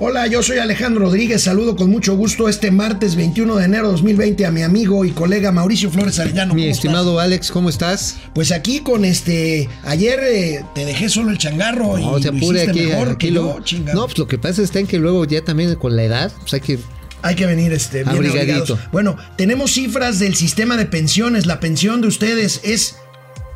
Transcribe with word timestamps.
Hola, 0.00 0.28
yo 0.28 0.44
soy 0.44 0.58
Alejandro 0.58 1.06
Rodríguez. 1.06 1.42
Saludo 1.42 1.74
con 1.74 1.90
mucho 1.90 2.14
gusto 2.14 2.48
este 2.48 2.70
martes 2.70 3.16
21 3.16 3.56
de 3.56 3.64
enero 3.64 3.86
de 3.86 3.92
2020 3.94 4.46
a 4.46 4.52
mi 4.52 4.62
amigo 4.62 5.04
y 5.04 5.10
colega 5.10 5.50
Mauricio 5.50 5.90
Flores 5.90 6.20
Arellano. 6.20 6.54
Mi 6.54 6.68
estimado 6.68 7.18
Alex, 7.18 7.50
¿cómo 7.50 7.68
estás? 7.68 8.16
Pues 8.32 8.52
aquí 8.52 8.78
con 8.78 9.04
este. 9.04 9.68
Ayer 9.82 10.20
eh, 10.22 10.64
te 10.72 10.84
dejé 10.84 11.08
solo 11.08 11.32
el 11.32 11.38
changarro 11.38 11.98
no, 11.98 12.16
y 12.16 12.22
se 12.22 12.28
apure 12.28 12.64
lo 12.64 12.70
aquí, 12.70 12.80
mejor 12.82 13.08
aquí 13.08 13.26
que 13.26 13.32
lo, 13.32 13.64
yo, 13.64 13.78
No, 13.92 14.04
pues 14.04 14.18
lo 14.18 14.28
que 14.28 14.38
pasa 14.38 14.62
es 14.62 14.70
que 14.70 14.98
luego 14.98 15.24
ya 15.24 15.42
también 15.42 15.74
con 15.74 15.96
la 15.96 16.04
edad, 16.04 16.32
pues 16.42 16.54
hay 16.54 16.60
que 16.60 16.78
hay 17.22 17.34
que 17.34 17.46
venir 17.46 17.72
este, 17.72 18.04
bien 18.04 18.16
Abrigadito. 18.16 18.78
Bueno, 18.92 19.16
tenemos 19.36 19.72
cifras 19.72 20.20
del 20.20 20.36
sistema 20.36 20.76
de 20.76 20.86
pensiones. 20.86 21.46
La 21.46 21.58
pensión 21.58 22.00
de 22.02 22.06
ustedes 22.06 22.60
es, 22.62 22.98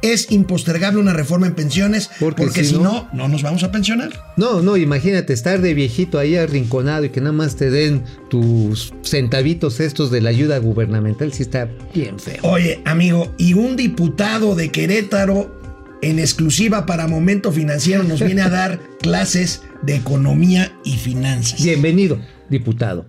es 0.03 0.31
impostergable 0.31 1.01
una 1.01 1.13
reforma 1.13 1.47
en 1.47 1.55
pensiones 1.55 2.11
Porque 2.21 2.43
porque, 2.45 2.65
si 2.65 2.71
si 2.71 2.75
no- 2.79 2.83
no, 2.83 3.09
no 3.13 3.29
nos 3.29 3.43
vamos 3.43 3.63
a 3.63 3.71
pensionar. 3.73 4.11
No, 4.37 4.61
no, 4.63 4.77
imagínate 4.77 5.33
estar 5.33 5.61
de 5.61 5.75
viejito 5.75 6.19
ahí 6.19 6.37
arrinconado 6.37 7.05
y 7.05 7.11
que 7.11 7.21
nada 7.21 7.33
más 7.33 7.57
te 7.57 7.71
den 7.71 8.05
tus 8.29 8.93
centavitos 9.03 9.81
estos 9.81 10.11
de 10.11 10.21
la 10.21 10.31
ayuda 10.31 10.59
gubernamental, 10.59 11.33
sí 11.33 11.43
está 11.43 11.69
bien 11.95 12.19
feo. 12.19 12.39
Oye, 12.43 12.81
amigo, 12.85 13.33
y 13.39 13.55
un 13.55 13.77
diputado 13.77 14.55
de 14.55 14.71
Querétaro 14.71 15.61
en 16.03 16.19
exclusiva 16.19 16.85
para 16.85 17.07
Momento 17.07 17.53
Financiero 17.53 18.03
nos 18.03 18.21
viene 18.25 18.43
a 18.43 18.49
dar 18.49 18.81
clases 19.01 19.63
de 19.83 19.95
economía 19.97 20.73
y 20.85 20.97
finanzas. 20.97 21.63
Bienvenido, 21.63 22.19
diputado. 22.51 23.07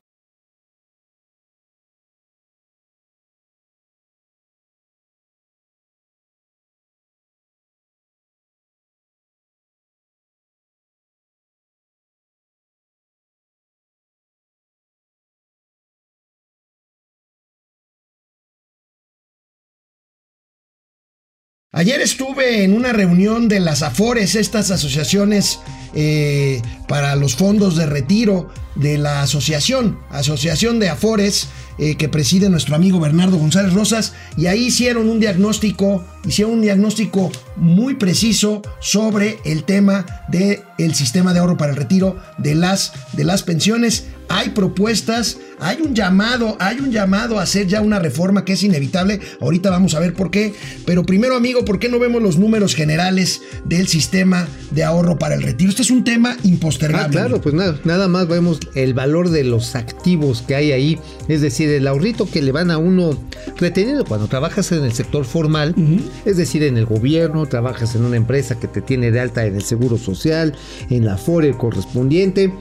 Ayer 21.76 22.02
estuve 22.02 22.64
en 22.64 22.76
una 22.76 22.94
reunión 22.94 23.48
de 23.48 23.60
las 23.60 23.82
AFORES, 23.82 24.36
estas 24.36 24.70
asociaciones 24.70 25.60
eh, 25.96 26.62
para 26.88 27.16
los 27.16 27.36
fondos 27.36 27.76
de 27.76 27.88
retiro 27.88 28.48
de 28.76 29.00
la 29.00 29.24
asociación, 29.24 29.98
Asociación 30.12 30.80
de 30.80 30.90
Afores, 30.90 31.48
eh, 31.80 31.96
que 31.98 32.10
preside 32.10 32.52
nuestro 32.52 32.76
amigo 32.76 33.00
Bernardo 33.00 33.38
González 33.38 33.74
Rosas, 33.74 34.14
y 34.38 34.46
ahí 34.46 34.66
hicieron 34.66 35.10
un 35.10 35.20
diagnóstico, 35.20 36.06
hicieron 36.28 36.54
un 36.54 36.62
diagnóstico 36.62 37.32
muy 37.56 37.96
preciso 37.96 38.62
sobre 38.80 39.40
el 39.44 39.64
tema 39.64 40.06
del 40.28 40.62
el 40.78 40.94
sistema 40.94 41.34
de 41.34 41.40
ahorro 41.40 41.58
para 41.58 41.72
el 41.72 41.78
retiro 41.78 42.20
de 42.38 42.54
las, 42.54 42.94
de 43.14 43.24
las 43.24 43.42
pensiones. 43.42 44.06
Hay 44.34 44.50
propuestas, 44.50 45.38
hay 45.60 45.78
un 45.82 45.94
llamado, 45.94 46.58
hay 46.60 46.80
un 46.80 46.92
llamado 46.92 47.38
a 47.38 47.44
hacer 47.44 47.68
ya 47.68 47.82
una 47.82 48.00
reforma 48.00 48.44
que 48.44 48.54
es 48.54 48.64
inevitable. 48.64 49.20
Ahorita 49.40 49.70
vamos 49.70 49.94
a 49.94 50.00
ver 50.00 50.16
por 50.16 50.32
qué. 50.32 50.56
Pero 50.88 51.06
primero, 51.06 51.36
amigo, 51.36 51.64
¿por 51.64 51.78
qué 51.78 51.88
no 51.88 52.00
vemos 52.00 52.20
los 52.20 52.40
números 52.40 52.74
generales 52.74 53.44
del 53.64 53.88
sistema 53.88 54.48
de 54.72 54.84
ahorro 54.84 55.20
para 55.20 55.36
el 55.36 55.44
retiro? 55.44 55.70
Este 55.70 55.84
es 55.84 55.92
un 55.92 56.04
tema 56.04 56.36
impostergable. 56.44 57.06
Ah, 57.06 57.12
claro, 57.12 57.42
pues 57.42 57.54
nada, 57.54 57.80
nada 57.84 58.08
más 58.08 58.28
vemos 58.28 58.60
el 58.74 58.96
valor 58.96 59.30
de 59.30 59.44
los 59.44 59.76
activos 59.76 60.42
que 60.42 60.56
hay 60.56 60.72
ahí, 60.72 61.00
es 61.28 61.42
decir, 61.42 61.70
el 61.70 61.86
ahorrito 61.86 62.28
que 62.28 62.42
le 62.42 62.52
van 62.52 62.72
a 62.72 62.80
uno 62.80 63.16
reteniendo 63.58 64.04
cuando 64.04 64.26
trabajas 64.28 64.72
en 64.72 64.84
el 64.84 64.94
sector 64.94 65.26
formal, 65.26 65.76
es 66.26 66.38
decir, 66.38 66.64
en 66.64 66.78
el 66.78 66.86
gobierno, 66.86 67.46
trabajas 67.46 67.94
en 67.94 68.04
una 68.04 68.18
empresa 68.18 68.60
que 68.60 68.68
te 68.68 68.82
tiene 68.82 69.12
de 69.12 69.20
alta 69.20 69.46
en 69.46 69.56
el 69.56 69.64
seguro 69.64 70.00
social, 70.00 70.56
en 70.90 71.06
la 71.06 71.18
FORE 71.18 71.56
correspondiente. 71.56 72.52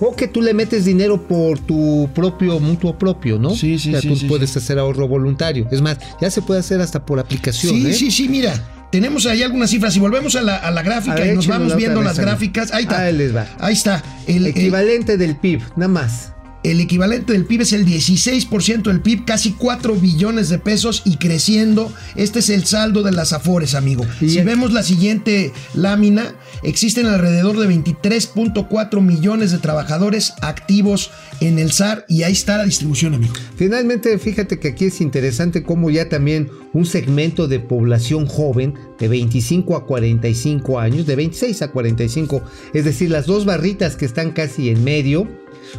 O 0.00 0.14
que 0.14 0.28
tú 0.28 0.42
le 0.42 0.52
metes 0.54 0.84
dinero 0.84 1.26
por 1.26 1.58
tu 1.58 2.08
propio 2.14 2.60
mutuo 2.60 2.98
propio, 2.98 3.38
¿no? 3.38 3.50
Sí, 3.50 3.78
sí, 3.78 3.88
O 3.88 3.92
sea, 3.92 4.00
sí, 4.02 4.08
tú 4.08 4.16
sí, 4.16 4.26
puedes 4.26 4.50
sí. 4.50 4.58
hacer 4.58 4.78
ahorro 4.78 5.08
voluntario. 5.08 5.66
Es 5.70 5.80
más, 5.80 5.98
ya 6.20 6.30
se 6.30 6.42
puede 6.42 6.60
hacer 6.60 6.80
hasta 6.80 7.04
por 7.06 7.18
aplicación. 7.18 7.74
Sí, 7.74 7.86
¿eh? 7.86 7.92
sí, 7.94 8.10
sí, 8.10 8.28
mira. 8.28 8.52
Tenemos 8.92 9.26
ahí 9.26 9.42
algunas 9.42 9.70
cifras. 9.70 9.92
Si 9.94 9.98
volvemos 10.00 10.36
a 10.36 10.42
la, 10.42 10.56
a 10.56 10.70
la 10.70 10.82
gráfica 10.82 11.14
A 11.16 11.20
ver, 11.20 11.32
y 11.32 11.36
nos 11.36 11.46
vamos 11.48 11.74
viendo 11.76 12.02
las 12.02 12.18
gráficas. 12.18 12.72
Ahí 12.72 12.84
está. 12.84 13.02
Ahí 13.02 13.12
les 13.16 13.34
va. 13.34 13.46
Ahí 13.58 13.72
está. 13.72 14.02
El, 14.26 14.36
el- 14.36 14.46
Equivalente 14.46 15.16
del 15.16 15.36
PIB, 15.36 15.60
nada 15.76 15.88
más. 15.88 16.32
El 16.70 16.80
equivalente 16.80 17.32
del 17.32 17.44
PIB 17.44 17.60
es 17.60 17.72
el 17.72 17.86
16% 17.86 18.82
del 18.90 19.00
PIB, 19.00 19.24
casi 19.24 19.52
4 19.52 19.94
billones 19.94 20.48
de 20.48 20.58
pesos 20.58 21.02
y 21.04 21.16
creciendo. 21.16 21.92
Este 22.16 22.40
es 22.40 22.50
el 22.50 22.64
saldo 22.66 23.02
de 23.04 23.12
las 23.12 23.32
Afores, 23.32 23.74
amigo. 23.76 24.04
Y 24.20 24.30
si 24.30 24.38
el- 24.38 24.46
vemos 24.46 24.72
la 24.72 24.82
siguiente 24.82 25.52
lámina, 25.74 26.34
existen 26.64 27.06
alrededor 27.06 27.56
de 27.58 27.68
23.4 27.68 29.00
millones 29.00 29.52
de 29.52 29.58
trabajadores 29.58 30.32
activos 30.42 31.10
en 31.40 31.58
el 31.60 31.70
SAR 31.70 32.04
y 32.08 32.24
ahí 32.24 32.32
está 32.32 32.56
la 32.56 32.64
distribución, 32.64 33.14
amigo. 33.14 33.34
Finalmente, 33.56 34.18
fíjate 34.18 34.58
que 34.58 34.68
aquí 34.68 34.86
es 34.86 35.00
interesante 35.00 35.62
cómo 35.62 35.90
ya 35.90 36.08
también 36.08 36.48
un 36.76 36.84
segmento 36.84 37.48
de 37.48 37.58
población 37.58 38.26
joven 38.26 38.74
de 38.98 39.08
25 39.08 39.76
a 39.76 39.86
45 39.86 40.78
años, 40.78 41.06
de 41.06 41.16
26 41.16 41.62
a 41.62 41.70
45, 41.70 42.42
es 42.74 42.84
decir, 42.84 43.10
las 43.10 43.24
dos 43.24 43.46
barritas 43.46 43.96
que 43.96 44.04
están 44.04 44.32
casi 44.32 44.68
en 44.68 44.84
medio, 44.84 45.26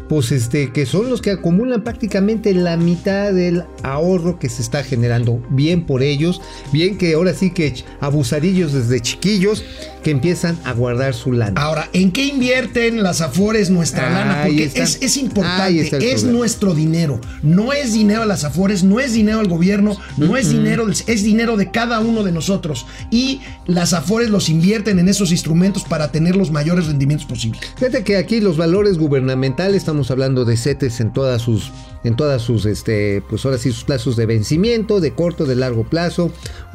pues 0.09 0.31
este, 0.31 0.71
que 0.71 0.85
son 0.85 1.09
los 1.09 1.21
que 1.21 1.31
acumulan 1.31 1.83
prácticamente 1.83 2.53
la 2.53 2.77
mitad 2.77 3.31
del 3.31 3.63
ahorro 3.83 4.39
que 4.39 4.49
se 4.49 4.61
está 4.61 4.83
generando. 4.83 5.41
Bien 5.49 5.85
por 5.85 6.01
ellos, 6.01 6.41
bien 6.71 6.97
que 6.97 7.13
ahora 7.13 7.33
sí 7.33 7.51
que 7.51 7.73
abusadillos 7.99 8.73
desde 8.73 8.99
chiquillos 8.99 9.63
que 10.03 10.11
empiezan 10.11 10.57
a 10.63 10.73
guardar 10.73 11.13
su 11.13 11.33
lana. 11.33 11.59
Ahora, 11.61 11.89
¿en 11.93 12.11
qué 12.11 12.25
invierten 12.25 13.03
las 13.03 13.21
Afores 13.21 13.69
nuestra 13.69 14.09
lana? 14.09 14.43
Porque 14.45 14.63
es, 14.63 15.17
importante, 15.17 15.81
es 15.81 15.89
problema. 15.89 16.31
nuestro 16.31 16.73
dinero. 16.73 17.19
No 17.41 17.73
es 17.73 17.93
dinero 17.93 18.21
de 18.21 18.27
las 18.27 18.43
Afores, 18.43 18.83
no 18.83 18.99
es 18.99 19.13
dinero 19.13 19.39
del 19.39 19.49
gobierno, 19.49 19.97
no 20.17 20.37
es 20.37 20.49
dinero, 20.49 20.86
es 20.89 21.23
dinero 21.23 21.57
de 21.57 21.71
cada 21.71 21.99
uno 21.99 22.23
de 22.23 22.31
nosotros. 22.31 22.85
Y 23.11 23.41
las 23.65 23.93
Afores 23.93 24.29
los 24.29 24.49
invierten 24.49 24.99
en 24.99 25.09
esos 25.09 25.31
instrumentos 25.31 25.83
para 25.83 26.11
tener 26.11 26.35
los 26.35 26.51
mayores 26.51 26.87
rendimientos 26.87 27.27
posibles. 27.27 27.61
Fíjate 27.75 28.03
que 28.03 28.17
aquí 28.17 28.39
los 28.39 28.57
valores 28.57 28.97
gubernamentales, 28.97 29.77
estamos 29.77 30.11
hablando 30.11 30.45
de 30.45 30.57
CETES 30.57 30.99
en 31.01 31.13
todas 31.13 31.41
sus, 31.41 31.71
en 32.03 32.15
todas 32.15 32.41
sus, 32.41 32.65
este, 32.65 33.21
pues 33.29 33.45
ahora 33.45 33.57
sí, 33.57 33.71
sus 33.71 33.83
plazos 33.83 34.15
de 34.15 34.25
vencimiento, 34.25 34.99
de 34.99 35.13
corto, 35.13 35.45
de 35.45 35.55
largo 35.55 35.83
plazo, 35.83 36.31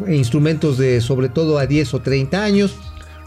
e 0.07 0.15
instrumentos 0.15 0.79
de 0.79 1.01
sobre 1.01 1.29
todo 1.29 1.59
a 1.59 1.67
10 1.67 1.95
o 1.95 2.03
30 2.03 2.43
años, 2.43 2.77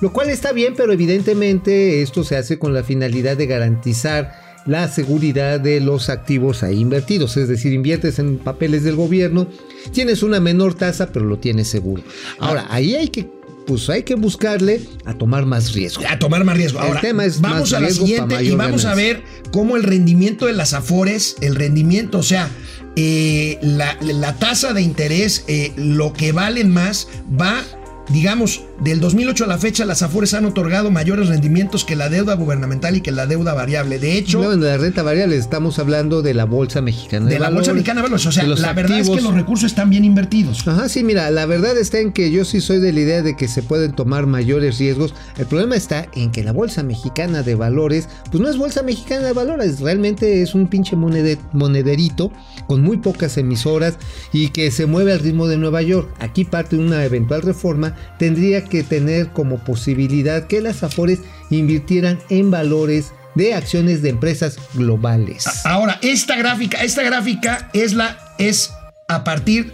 lo 0.02 0.12
cual 0.12 0.30
está 0.30 0.52
bien, 0.52 0.74
pero 0.76 0.92
evidentemente 0.92 2.02
esto 2.02 2.24
se 2.24 2.36
hace 2.36 2.60
con 2.60 2.74
la 2.74 2.84
finalidad 2.84 3.38
de 3.38 3.48
garantizar 3.48 4.45
la 4.66 4.88
seguridad 4.88 5.60
de 5.60 5.80
los 5.80 6.10
activos 6.10 6.64
ahí 6.64 6.80
invertidos, 6.80 7.38
es 7.38 7.48
decir, 7.48 7.74
inviertes 7.74 8.20
en 8.20 8.38
papeles 8.38 8.84
del 8.84 8.96
gobierno, 8.96 9.48
tienes 9.92 10.24
una 10.24 10.40
menor 10.40 10.74
tasa, 10.74 11.12
pero 11.12 11.26
lo 11.26 11.38
tienes 11.38 11.68
seguro. 11.68 12.04
Ahora, 12.40 12.66
ahí 12.70 12.96
hay 12.96 13.10
que, 13.10 13.30
pues 13.68 13.90
hay 13.90 14.04
que 14.04 14.16
buscarle 14.16 14.82
a 15.06 15.14
tomar 15.14 15.46
más 15.46 15.74
riesgo. 15.74 16.04
A 16.10 16.18
tomar 16.18 16.44
más 16.44 16.58
riesgo. 16.58 16.80
El 16.80 16.88
Ahora, 16.88 17.02
tema 17.02 17.26
es 17.26 17.42
vamos 17.42 17.72
más 17.72 17.74
a 17.74 17.80
la 17.80 17.90
siguiente 17.92 18.44
y 18.44 18.56
vamos 18.56 18.86
a 18.86 18.96
ver 18.96 19.24
cómo 19.52 19.76
el 19.76 19.84
rendimiento 19.84 20.48
de 20.48 20.54
las 20.54 20.74
Afores, 20.74 21.36
el 21.42 21.56
rendimiento, 21.56 22.20
o 22.20 22.24
sea, 22.24 22.50
eh, 22.96 23.60
la, 23.62 23.98
la 24.02 24.36
tasa 24.38 24.74
de 24.74 24.82
interés, 24.82 25.44
eh, 25.48 25.74
lo 25.76 26.14
que 26.14 26.32
valen 26.32 26.72
más, 26.72 27.08
va, 27.40 27.62
digamos, 28.10 28.62
del 28.80 29.00
2008 29.00 29.46
a 29.46 29.48
la 29.48 29.58
fecha, 29.58 29.86
las 29.86 30.02
Afores 30.02 30.34
han 30.34 30.46
otorgado 30.46 30.92
mayores 30.92 31.28
rendimientos 31.30 31.84
que 31.86 31.96
la 31.96 32.10
deuda 32.10 32.36
gubernamental 32.36 32.96
y 32.96 33.02
que 33.02 33.12
la 33.12 33.26
deuda 33.26 33.54
variable. 33.54 34.00
De 34.00 34.18
hecho, 34.18 34.42
No, 34.44 34.52
en 34.54 34.62
la 34.64 34.78
renta 34.78 35.02
variable 35.04 35.38
estamos 35.38 35.80
hablando 35.80 36.22
de 36.22 36.34
la 36.34 36.46
Bolsa 36.46 36.82
Mexicana 36.82 37.26
de, 37.28 37.34
de 37.34 37.40
la 37.40 37.50
Bolsa 37.50 37.74
Mexicana 37.74 38.02
de 38.02 38.04
Valores. 38.04 38.26
O 38.26 38.32
sea, 38.32 38.44
la 38.46 38.74
verdad 38.74 39.00
es 39.00 39.10
que 39.10 39.22
los 39.22 39.34
recursos 39.34 39.72
están 39.72 39.90
bien 39.90 40.06
invertidos. 40.06 40.68
Ajá, 40.68 40.90
sí, 40.90 41.04
mira, 41.04 41.30
la 41.32 41.46
verdad 41.46 41.78
está 41.78 42.00
en 42.00 42.12
que 42.12 42.32
yo 42.32 42.46
sí 42.46 42.62
soy 42.62 42.80
de 42.80 42.94
la 42.94 43.00
idea 43.00 43.22
de 43.22 43.36
que 43.36 43.48
se 43.48 43.64
pueden 43.64 43.94
tomar 43.94 44.26
mayores 44.28 44.78
riesgos. 44.78 45.14
El 45.38 45.46
problema 45.46 45.76
está 45.76 46.08
en 46.14 46.32
que 46.32 46.44
la 46.44 46.52
Bolsa 46.52 46.84
Mexicana 46.84 47.44
de 47.44 47.56
Valores, 47.56 48.08
pues 48.32 48.42
no 48.42 48.50
es 48.50 48.58
Bolsa 48.58 48.84
Mexicana 48.84 49.28
de 49.28 49.34
Valores, 49.34 49.80
realmente 49.80 50.42
es 50.42 50.54
un 50.56 50.68
pinche 50.68 50.96
monede- 50.96 51.40
monederito 51.54 52.32
con 52.68 52.82
muy 52.82 52.98
pocas 52.98 53.38
emisoras 53.38 53.98
y 54.34 54.50
que 54.50 54.72
se 54.72 54.86
mueve 54.86 55.14
al 55.14 55.20
ritmo 55.20 55.48
de 55.48 55.58
Nueva 55.58 55.82
York. 55.82 56.10
Aquí 56.20 56.46
parte 56.46 56.76
una 56.78 57.04
eventual 57.06 57.42
reforma 57.42 57.95
tendría 58.20 58.64
que 58.64 58.84
tener 58.84 59.28
como 59.30 59.58
posibilidad 59.64 60.48
que 60.48 60.62
las 60.62 60.84
Afores 60.84 61.20
invirtieran 61.50 62.20
en 62.30 62.52
valores 62.52 63.12
de 63.36 63.54
acciones 63.54 64.02
de 64.02 64.10
empresas 64.10 64.58
globales. 64.74 65.46
Ahora, 65.66 66.00
esta 66.02 66.36
gráfica, 66.38 66.84
esta 66.84 67.04
gráfica 67.04 67.70
es 67.74 67.94
la 67.94 68.18
es 68.38 68.72
a 69.08 69.24
partir 69.24 69.72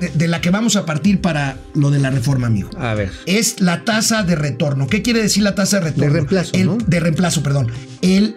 de, 0.00 0.08
de 0.10 0.28
la 0.28 0.40
que 0.40 0.50
vamos 0.50 0.74
a 0.76 0.86
partir 0.86 1.20
para 1.20 1.56
lo 1.74 1.90
de 1.90 1.98
la 1.98 2.10
reforma, 2.10 2.46
amigo. 2.46 2.70
A 2.78 2.94
ver. 2.94 3.10
Es 3.26 3.60
la 3.60 3.84
tasa 3.84 4.22
de 4.22 4.36
retorno. 4.36 4.86
¿Qué 4.86 5.02
quiere 5.02 5.20
decir 5.20 5.42
la 5.42 5.54
tasa 5.54 5.78
de 5.80 5.84
retorno? 5.86 6.04
De 6.06 6.10
reemplazo, 6.10 6.50
El- 6.54 6.66
¿no? 6.66 6.78
De 6.78 7.00
reemplazo, 7.00 7.42
perdón. 7.42 7.70
El 8.00 8.36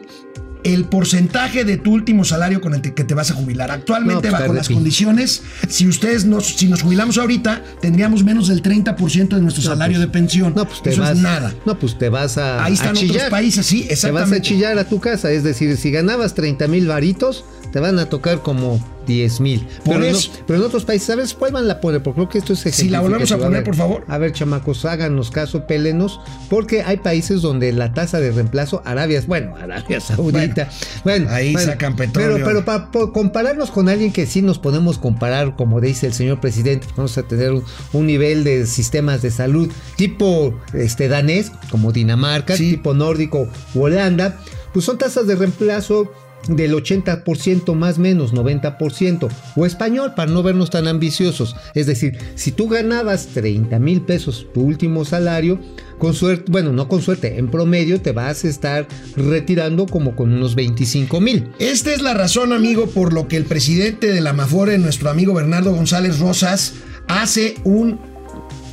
el 0.64 0.86
porcentaje 0.86 1.64
de 1.66 1.78
tu 1.78 1.92
último 1.94 2.24
salario 2.26 2.62
con 2.62 2.74
el 2.74 2.82
que 2.82 3.04
te 3.04 3.14
vas 3.14 3.32
a 3.32 3.34
jubilar. 3.34 3.72
Actualmente, 3.72 4.30
No, 4.30 4.32
pues, 4.32 4.42
bajo 4.42 4.54
las 4.54 4.70
condiciones, 4.70 5.44
si 5.68 5.88
ustedes 5.88 6.26
nos, 6.26 6.46
si 6.48 6.68
nos 6.68 6.82
jubilamos 6.82 7.18
ahorita, 7.18 7.62
tendríamos 7.82 8.24
menos 8.24 8.48
del 8.48 8.62
30% 8.62 9.30
de 9.36 9.42
nuestro 9.42 9.64
salario 9.64 10.00
de 10.00 10.08
pensión. 10.08 10.54
No, 10.56 10.66
pues 10.66 10.82
te 10.82 10.92
Eso 10.92 11.02
vas. 11.02 11.12
es 11.12 11.18
nada. 11.20 11.54
No, 11.66 11.78
pues 11.78 11.98
te 11.98 12.10
vas 12.10 12.38
a. 12.38 12.64
Ahí 12.64 12.74
están 12.74 12.96
a 12.96 13.00
otros 13.00 13.24
países, 13.30 13.66
sí, 13.66 13.82
Te 13.82 13.88
vas 13.94 14.04
a 14.04 14.08
exactamente. 14.10 14.42
chillar 14.48 14.78
a 14.78 14.86
tu 14.86 15.00
casa. 15.00 15.32
Es 15.32 15.44
decir, 15.44 15.76
si 15.78 15.92
ganabas 15.92 16.34
30 16.36 16.68
mil 16.68 16.88
varitos, 16.88 17.44
te 17.72 17.80
van 17.80 18.00
a 18.00 18.06
tocar 18.06 18.42
como 18.42 18.80
10 19.06 19.40
mil. 19.40 19.62
Por 19.84 19.96
Pero, 19.96 20.00
no- 20.00 20.06
eso- 20.06 20.32
pero 20.48 20.60
en 20.60 20.66
otros 20.66 20.86
países, 20.86 21.08
¿sabes 21.08 21.34
cuál 21.34 21.52
van 21.52 21.70
a 21.70 21.80
poner? 21.82 22.02
Porque 22.04 22.16
creo 22.18 22.30
que 22.30 22.38
esto 22.40 22.54
es 22.54 22.60
Si 22.76 22.90
la 22.90 23.02
volvemos 23.02 23.32
a 23.32 23.38
poner, 23.38 23.52
ver, 23.52 23.64
por 23.64 23.76
favor. 23.76 24.06
A 24.08 24.18
ver, 24.18 24.32
chamacos, 24.34 24.86
háganos 24.86 25.32
caso, 25.32 25.66
pélenos. 25.68 26.20
Porque 26.50 26.82
hay 26.84 26.98
países 26.98 27.42
donde 27.42 27.72
la 27.74 27.94
tasa 27.94 28.20
de 28.20 28.32
reemplazo, 28.32 28.82
Arabia, 28.86 29.22
bueno, 29.28 29.56
Arabia 29.56 30.00
Saudita. 30.00 30.70
Bueno, 31.04 31.30
ahí 31.30 31.54
bueno, 31.54 31.72
sacan 31.72 31.96
petróleo. 31.96 32.34
Pero, 32.36 32.46
pero 32.46 32.66
para 32.66 32.90
compararnos 33.12 33.72
con 33.72 33.90
alguien 33.90 34.12
que 34.14 34.26
sí 34.26 34.42
nos 34.42 34.60
podemos 34.60 34.98
comparar, 34.98 35.56
como 35.56 35.82
dice 35.82 36.08
el 36.08 36.14
señor 36.14 36.40
presidente, 36.40 36.88
vamos 36.96 37.18
a 37.18 37.24
tener 37.24 37.52
un, 37.52 37.64
un 37.94 38.06
nivel 38.08 38.44
de 38.44 38.66
sistemas 38.66 39.22
de 39.22 39.32
salud 39.32 39.72
tipo 39.98 40.54
este 40.74 41.08
danés, 41.08 41.52
como 41.70 41.92
Dinamarca, 41.92 42.56
Sí. 42.58 42.72
tipo 42.72 42.94
nórdico 42.94 43.48
Holanda, 43.76 44.40
pues 44.74 44.86
son 44.86 44.98
tasas 44.98 45.28
de 45.28 45.36
reemplazo 45.36 46.12
del 46.48 46.74
80% 46.74 47.74
más 47.74 47.98
menos 47.98 48.34
90% 48.34 49.30
o 49.56 49.66
español 49.66 50.14
para 50.16 50.32
no 50.32 50.44
vernos 50.44 50.70
tan 50.70 50.88
ambiciosos 50.88 51.56
es 51.74 51.86
decir 51.86 52.18
si 52.36 52.52
tú 52.52 52.68
ganabas 52.68 53.28
30 53.28 53.80
mil 53.80 54.02
pesos 54.02 54.48
tu 54.54 54.62
último 54.62 55.06
salario 55.06 55.60
con 56.00 56.14
suerte 56.14 56.52
bueno 56.52 56.74
no 56.74 56.88
con 56.88 57.02
suerte 57.02 57.38
en 57.38 57.50
promedio 57.50 58.02
te 58.02 58.12
vas 58.12 58.44
a 58.44 58.50
estar 58.50 58.88
retirando 59.16 59.86
como 59.86 60.16
con 60.16 60.34
unos 60.34 60.56
25 60.56 61.22
mil 61.22 61.50
Esta 61.60 61.94
es 61.94 62.02
la 62.02 62.14
razón, 62.14 62.54
amigo, 62.54 62.88
por 62.88 63.14
lo 63.14 63.28
que 63.28 63.38
el 63.38 63.46
presidente 63.46 64.08
de 64.08 64.22
la 64.22 64.34
Mafore, 64.34 64.78
nuestro 64.78 65.10
amigo 65.10 65.34
Bernardo 65.34 65.74
González 65.74 66.20
Rosas, 66.20 66.74
hace 67.08 67.56
un 67.64 68.00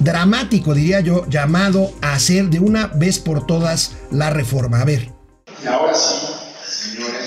dramático, 0.01 0.75
diría 0.75 1.01
yo, 1.01 1.27
llamado 1.29 1.93
a 2.03 2.15
hacer 2.15 2.51
de 2.51 2.61
una 2.61 2.89
vez 2.89 3.19
por 3.19 3.47
todas 3.47 3.97
la 4.11 4.31
reforma. 4.31 4.81
A 4.81 4.85
ver. 4.85 5.13
Y 5.63 5.67
ahora 5.67 5.95
sí, 5.95 6.27
señores 6.67 7.20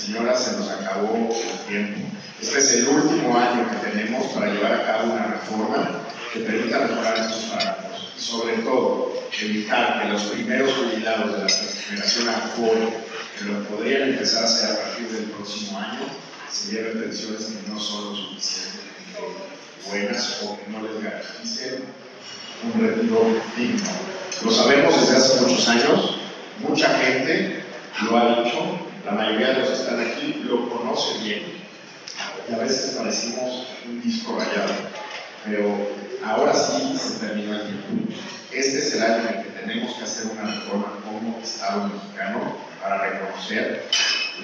y 0.00 0.06
señoras, 0.06 0.44
se 0.44 0.56
nos 0.56 0.68
acabó 0.70 1.14
el 1.16 1.66
tiempo. 1.68 2.00
Este 2.40 2.58
es 2.58 2.72
el 2.76 2.88
último 2.88 3.36
año 3.36 3.68
que 3.70 3.90
tenemos 3.90 4.26
para 4.28 4.52
llevar 4.52 4.72
a 4.72 4.86
cabo 4.86 5.12
una 5.12 5.26
reforma 5.26 5.90
que 6.32 6.40
permita 6.40 6.78
mejorar 6.78 7.18
estos 7.18 7.44
parámetros 7.44 8.12
y 8.16 8.20
sobre 8.20 8.54
todo 8.58 9.12
evitar 9.40 10.02
que 10.02 10.08
los 10.08 10.22
primeros 10.22 10.72
jubilados 10.72 11.32
de 11.32 11.38
la 11.38 11.48
generación 11.48 12.28
Afore, 12.28 12.88
que 13.38 13.44
lo 13.44 13.64
podrían 13.64 14.10
empezar 14.10 14.44
a 14.44 14.46
hacer 14.46 14.70
a 14.70 14.82
partir 14.82 15.08
del 15.08 15.24
próximo 15.24 15.78
año, 15.78 16.00
se 16.50 16.72
lleven 16.72 17.02
pensiones 17.02 17.44
que 17.44 17.70
no 17.70 17.78
son 17.78 18.16
suficientemente 18.16 18.90
buenas 19.86 20.42
o 20.44 20.58
que 20.58 20.70
no 20.70 20.82
les 20.82 21.02
garanticen 21.02 21.84
un 22.62 22.80
retiro 22.80 23.26
digno. 23.56 23.90
Lo 24.44 24.50
sabemos 24.50 25.00
desde 25.00 25.16
hace 25.16 25.40
muchos 25.40 25.68
años, 25.68 26.16
mucha 26.60 26.88
gente 26.98 27.64
lo 28.02 28.16
ha 28.16 28.42
dicho, 28.42 28.89
la 29.04 29.12
mayoría 29.12 29.48
de 29.48 29.58
los 29.60 29.68
que 29.68 29.74
están 29.74 30.00
aquí 30.00 30.42
lo 30.44 30.68
conocen 30.68 31.24
bien 31.24 31.42
y 32.48 32.54
a 32.54 32.58
veces 32.58 32.96
parecimos 32.96 33.66
un 33.86 34.02
disco 34.02 34.36
rayado, 34.38 34.72
pero 35.44 35.76
ahora 36.24 36.54
sí 36.54 36.98
se 36.98 37.26
terminó 37.26 37.54
el 37.54 37.62
tiempo. 37.62 38.12
Este 38.52 38.78
es 38.78 38.94
el 38.94 39.02
año 39.02 39.28
en 39.28 39.38
el 39.38 39.44
que 39.44 39.50
tenemos 39.50 39.94
que 39.94 40.04
hacer 40.04 40.32
una 40.32 40.42
reforma 40.50 40.92
como 41.04 41.38
Estado 41.40 41.88
mexicano 41.88 42.56
para 42.82 43.10
reconocer 43.10 43.88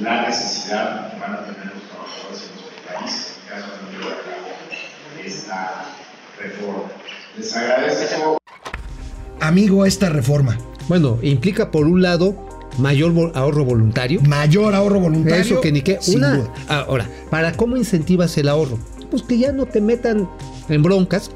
la 0.01 0.23
necesidad 0.29 1.11
que 1.13 1.19
van 1.19 1.35
a 1.35 1.45
tener 1.45 1.73
los 1.75 1.83
trabajadores 1.89 2.43
en 2.43 2.61
nuestro 2.61 2.95
país 2.95 3.33
en 3.43 3.49
caso 3.49 3.73
de 3.73 3.83
no 3.83 3.99
llevar 3.99 4.19
a 4.19 4.23
cabo 4.23 5.25
esta 5.25 5.85
reforma. 6.39 6.83
Les 7.37 7.57
agradezco 7.57 8.39
Amigo, 9.41 9.85
esta 9.85 10.09
reforma. 10.09 10.57
bueno 10.89 11.19
implica 11.23 11.71
por 11.71 11.87
un 11.87 12.03
lado 12.03 12.56
mayor 12.79 13.33
ahorro 13.35 13.65
voluntario 13.65 14.21
Mayor 14.23 14.75
ahorro 14.75 15.01
voluntario. 15.01 15.41
Eso 15.41 15.61
que 15.61 15.73
ni 15.73 15.83
qué. 15.83 15.99
Una, 16.15 16.37
duda. 16.37 16.55
ahora, 16.69 17.09
¿para 17.31 17.53
cómo 17.53 17.77
incentivas 17.77 18.37
el 18.39 18.49
ahorro? 18.49 18.79
Pues 19.11 19.23
que 19.23 19.39
ya 19.39 19.53
no 19.53 19.67
te 19.67 19.81
metan 19.81 20.29
en 20.69 20.83
broncas 20.83 21.31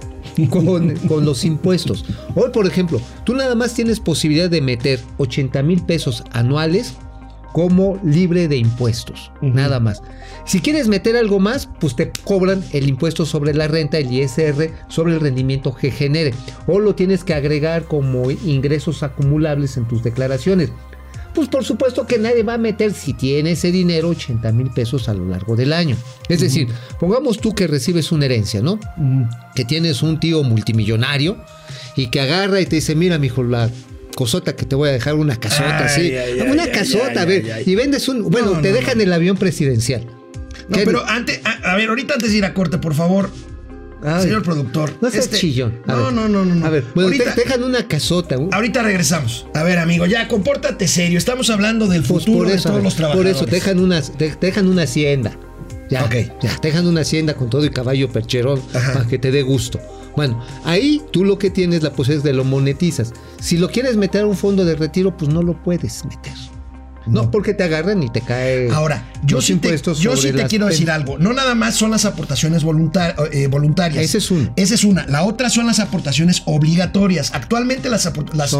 con, 0.50 0.96
con 1.08 1.24
los 1.24 1.44
impuestos. 1.44 2.04
Hoy, 2.34 2.50
por 2.52 2.66
ejemplo, 2.66 3.00
tú 3.24 3.34
nada 3.34 3.54
más 3.54 3.74
tienes 3.74 4.00
posibilidad 4.00 4.50
de 4.50 4.60
meter 4.60 5.00
80 5.18 5.62
mil 5.62 5.82
pesos 5.82 6.24
anuales 6.32 6.94
como 7.52 7.98
libre 8.04 8.48
de 8.48 8.56
impuestos. 8.56 9.32
Nada 9.40 9.80
más. 9.80 10.02
Si 10.44 10.60
quieres 10.60 10.88
meter 10.88 11.16
algo 11.16 11.38
más, 11.38 11.68
pues 11.80 11.96
te 11.96 12.12
cobran 12.24 12.62
el 12.72 12.88
impuesto 12.88 13.26
sobre 13.26 13.54
la 13.54 13.68
renta, 13.68 13.98
el 13.98 14.12
ISR, 14.12 14.70
sobre 14.88 15.14
el 15.14 15.20
rendimiento 15.20 15.74
que 15.74 15.90
genere. 15.90 16.32
O 16.66 16.78
lo 16.78 16.94
tienes 16.94 17.24
que 17.24 17.34
agregar 17.34 17.84
como 17.84 18.30
ingresos 18.30 19.02
acumulables 19.02 19.76
en 19.76 19.86
tus 19.86 20.02
declaraciones. 20.02 20.70
Pues 21.34 21.48
por 21.48 21.64
supuesto 21.64 22.06
que 22.06 22.18
nadie 22.18 22.42
va 22.42 22.54
a 22.54 22.58
meter 22.58 22.92
si 22.92 23.12
tiene 23.14 23.52
ese 23.52 23.70
dinero 23.70 24.08
80 24.08 24.50
mil 24.52 24.70
pesos 24.70 25.08
a 25.08 25.14
lo 25.14 25.26
largo 25.26 25.54
del 25.56 25.72
año. 25.72 25.96
Es 26.28 26.40
decir, 26.40 26.68
pongamos 26.98 27.38
tú 27.40 27.54
que 27.54 27.66
recibes 27.66 28.10
una 28.12 28.24
herencia, 28.24 28.60
¿no? 28.60 28.80
Que 29.54 29.64
tienes 29.64 30.02
un 30.02 30.18
tío 30.18 30.42
multimillonario 30.42 31.36
y 31.96 32.08
que 32.08 32.20
agarra 32.20 32.60
y 32.60 32.66
te 32.66 32.76
dice, 32.76 32.94
mira, 32.96 33.18
mijo, 33.18 33.42
la 33.44 33.70
cosota 34.16 34.56
que 34.56 34.66
te 34.66 34.74
voy 34.74 34.88
a 34.88 34.92
dejar 34.92 35.14
una 35.14 35.36
casota, 35.36 35.86
Ay, 35.86 35.88
sí. 35.94 36.16
ay, 36.16 36.40
ay, 36.40 36.50
una 36.50 36.64
ay, 36.64 36.72
casota, 36.72 37.22
a 37.22 37.24
ver. 37.24 37.62
Y 37.64 37.74
vendes 37.76 38.08
un, 38.08 38.28
bueno, 38.30 38.54
No, 38.54 38.60
te 38.60 38.70
no, 38.70 38.74
dejan 38.74 38.96
no. 38.98 39.04
el 39.04 39.12
avión 39.12 39.36
presidencial. 39.36 40.06
No, 40.68 40.78
pero 40.84 41.06
antes, 41.08 41.40
a, 41.44 41.72
a 41.72 41.76
ver, 41.76 41.88
ahorita 41.88 42.14
antes 42.14 42.30
de 42.32 42.36
ir 42.38 42.44
a 42.44 42.54
corte, 42.54 42.78
por 42.78 42.94
favor, 42.94 43.30
Ay, 44.02 44.22
señor 44.24 44.42
productor. 44.42 44.92
No 45.00 45.10
seas 45.10 45.24
este- 45.26 45.36
chillón. 45.38 45.80
A 45.86 45.94
No, 45.94 46.04
ver. 46.04 46.12
no, 46.14 46.28
no, 46.28 46.44
no, 46.44 46.54
no. 46.54 46.66
A 46.66 46.70
ver, 46.70 46.84
bueno, 46.94 47.08
ahorita, 47.08 47.34
te 47.34 47.42
dejan 47.42 47.62
una 47.64 47.86
casota. 47.86 48.36
ahorita 48.52 48.82
regresamos. 48.82 49.46
A 49.54 49.62
ver, 49.62 49.78
amigo, 49.78 50.06
ya 50.06 50.26
compórtate 50.28 50.88
serio. 50.88 51.18
Estamos 51.18 51.50
hablando 51.50 51.86
del 51.86 52.02
Pues 52.02 52.24
futuro 52.24 52.38
por 52.38 52.48
de 52.48 52.54
eso, 52.54 52.68
a 52.68 52.72
todos 52.72 52.76
ver, 52.76 52.84
los 52.84 52.94
por 52.94 52.98
trabajadores. 52.98 53.36
eso 53.36 53.44
te 53.44 53.50
dejan 53.52 53.78
una, 53.78 54.00
te, 54.02 54.34
dejan 54.40 54.68
una 54.68 54.82
hacienda. 54.82 55.36
Ya, 55.90 56.04
Ok. 56.04 56.14
ya, 56.40 56.56
dejan 56.62 56.86
una 56.86 57.00
hacienda 57.00 57.34
con 57.34 57.50
todo 57.50 57.64
y 57.64 57.70
caballo 57.70 58.08
percherón 58.12 58.62
Ajá. 58.72 58.92
para 58.92 59.06
que 59.08 59.18
te 59.18 59.30
dé 59.32 59.42
gusto. 59.42 59.80
Bueno, 60.16 60.40
ahí 60.64 61.02
tú 61.12 61.24
lo 61.24 61.38
que 61.38 61.50
tienes 61.50 61.82
la 61.82 61.92
posibilidad 61.92 62.24
de 62.24 62.32
lo 62.32 62.44
monetizas. 62.44 63.12
Si 63.40 63.56
lo 63.58 63.68
quieres 63.70 63.96
meter 63.96 64.22
a 64.22 64.26
un 64.26 64.36
fondo 64.36 64.64
de 64.64 64.76
retiro, 64.76 65.16
pues 65.16 65.32
no 65.32 65.42
lo 65.42 65.60
puedes 65.62 66.04
meter. 66.04 66.32
No, 67.06 67.30
porque 67.30 67.54
te 67.54 67.64
agarran 67.64 68.02
y 68.02 68.10
te 68.10 68.20
cae. 68.20 68.70
Ahora, 68.70 69.10
yo 69.24 69.36
los 69.36 69.46
sí 69.46 69.56
te, 69.56 69.76
yo 69.98 70.16
sí 70.16 70.32
te 70.32 70.44
quiero 70.46 70.66
decir 70.66 70.90
algo. 70.90 71.18
No 71.18 71.32
nada 71.32 71.54
más 71.54 71.74
son 71.74 71.90
las 71.90 72.04
aportaciones 72.04 72.62
voluntar- 72.62 73.16
eh, 73.32 73.46
voluntarias. 73.46 74.04
Ese 74.04 74.18
es 74.18 74.30
uno. 74.30 74.52
Esa 74.56 74.74
es 74.74 74.84
una. 74.84 75.06
La 75.06 75.24
otra 75.24 75.50
son 75.50 75.66
las 75.66 75.80
aportaciones 75.80 76.42
obligatorias. 76.46 77.32
Actualmente 77.34 77.88
las, 77.88 78.10
las, 78.34 78.54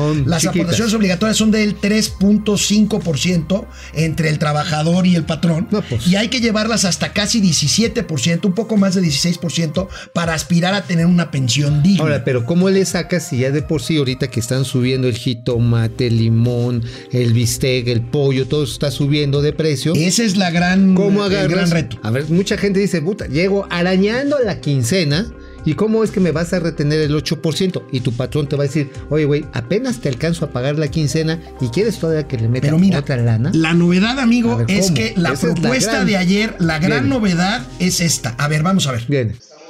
aportaciones 0.47 0.95
obligatorias 0.95 1.37
son 1.37 1.51
del 1.51 1.79
3.5% 1.81 3.67
entre 3.95 4.29
el 4.29 4.39
trabajador 4.39 5.07
y 5.07 5.17
el 5.17 5.25
patrón. 5.25 5.69
No, 5.71 5.83
pues. 5.83 6.07
Y 6.07 6.17
hay 6.17 6.29
que 6.29 6.41
llevarlas 6.41 6.85
hasta 6.85 7.13
casi 7.13 7.41
17%, 7.41 8.47
un 8.47 8.55
poco 8.55 8.77
más 8.77 8.95
de 8.95 9.03
16% 9.03 9.89
para 10.13 10.35
aspirar 10.35 10.75
a 10.75 10.83
tener 10.85 11.07
una 11.07 11.31
pensión 11.31 11.83
digna. 11.83 12.03
Ahora, 12.03 12.25
pero 12.25 12.45
¿cómo 12.47 12.71
le 12.71 12.85
sacas 12.85 13.29
si 13.29 13.39
ya 13.39 13.51
de 13.51 13.63
por 13.63 13.83
sí 13.83 13.97
ahorita 13.99 14.29
que 14.29 14.41
están 14.41 14.65
subiendo 14.65 15.09
el 15.09 15.17
jitomate, 15.17 16.07
el 16.07 16.19
limón, 16.19 16.85
el 17.13 17.33
bistec, 17.33 17.89
el 17.89 18.03
pollo, 18.03 18.30
todo 18.47 18.65
eso 18.65 18.73
está 18.73 18.91
subiendo 18.91 19.43
de 19.43 19.53
precio? 19.53 19.93
Ese 19.95 20.25
es 20.25 20.37
la 20.37 20.51
gran, 20.51 20.95
¿Cómo 20.95 21.27
el 21.27 21.49
gran 21.49 21.71
reto. 21.71 21.99
A 22.03 22.11
ver, 22.11 22.29
mucha 22.31 22.57
gente 22.57 22.81
dice, 22.81 23.01
puta, 23.03 23.27
llego 23.27 23.67
arañando 23.71 24.39
la 24.45 24.61
quincena. 24.61 25.31
¿Y 25.63 25.75
cómo 25.75 26.03
es 26.03 26.11
que 26.11 26.21
me 26.21 26.31
vas 26.31 26.55
a 26.55 26.59
retener 26.59 27.01
el 27.01 27.15
8%? 27.15 27.83
Y 27.93 28.01
tu 28.01 28.13
patrón 28.13 28.49
te 28.49 28.57
va 28.57 28.65
a 28.65 28.67
decir, 28.67 28.91
oye, 29.11 29.27
güey, 29.27 29.45
apenas 29.53 30.01
te 30.01 30.09
alcanzo 30.09 30.47
a 30.47 30.51
pagar 30.53 30.79
la 30.79 30.89
quincena 30.89 31.39
y 31.61 31.69
quieres 31.69 31.99
todavía 31.99 32.27
que 32.27 32.39
le 32.39 32.49
meta 32.49 32.63
Pero 32.63 32.79
mira, 32.79 33.01
otra 33.01 33.19
lana. 33.19 33.51
la 33.53 33.75
novedad, 33.75 34.19
amigo, 34.21 34.57
ver, 34.57 34.71
es 34.71 34.91
que 34.91 35.13
la 35.19 35.33
Esa 35.35 35.49
es 35.49 35.49
la 35.49 35.55
propuesta 35.61 35.93
gran- 35.93 36.07
de 36.07 36.17
ayer, 36.17 36.57
la 36.61 36.79
gran 36.79 37.01
Bien. 37.01 37.09
novedad 37.11 37.67
es 37.79 38.01
esta. 38.01 38.31
A 38.39 38.49
ver, 38.49 38.63
vamos 38.63 38.87
a 38.87 38.93
ver. 38.93 39.05
Bien. 39.07 39.29
estamos 39.39 39.61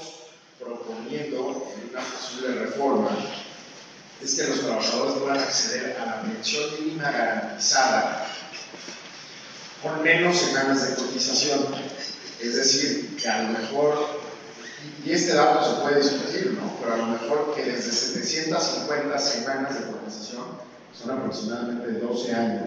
proponiendo 0.60 1.36
en 1.74 1.90
una 1.90 2.00
posible 2.02 2.66
reforma 2.66 3.08
es 4.22 4.34
que 4.36 4.46
los 4.46 4.60
trabajadores 4.60 5.14
puedan 5.14 5.38
acceder 5.40 5.96
a 6.00 6.06
la 6.06 6.22
pensión 6.22 6.62
mínima 6.84 7.10
garantizada 7.10 8.26
con 9.82 10.02
menos 10.02 10.36
semanas 10.36 10.88
de 10.88 10.94
cotización. 10.94 11.60
Es 12.40 12.56
decir, 12.56 13.16
que 13.16 13.28
a 13.28 13.42
lo 13.42 13.58
mejor, 13.58 14.06
y 15.04 15.12
este 15.12 15.34
dato 15.34 15.62
se 15.64 15.80
puede 15.82 16.02
discutir, 16.02 16.58
¿no? 16.60 16.72
Pero 16.80 16.94
a 16.94 16.96
lo 16.96 17.06
mejor 17.06 17.54
que 17.54 17.64
desde 17.64 17.92
750 17.92 19.18
semanas 19.18 19.74
de 19.78 19.92
cotización, 19.92 20.44
son 20.98 21.10
aproximadamente 21.10 21.92
12 21.92 22.34
años, 22.34 22.62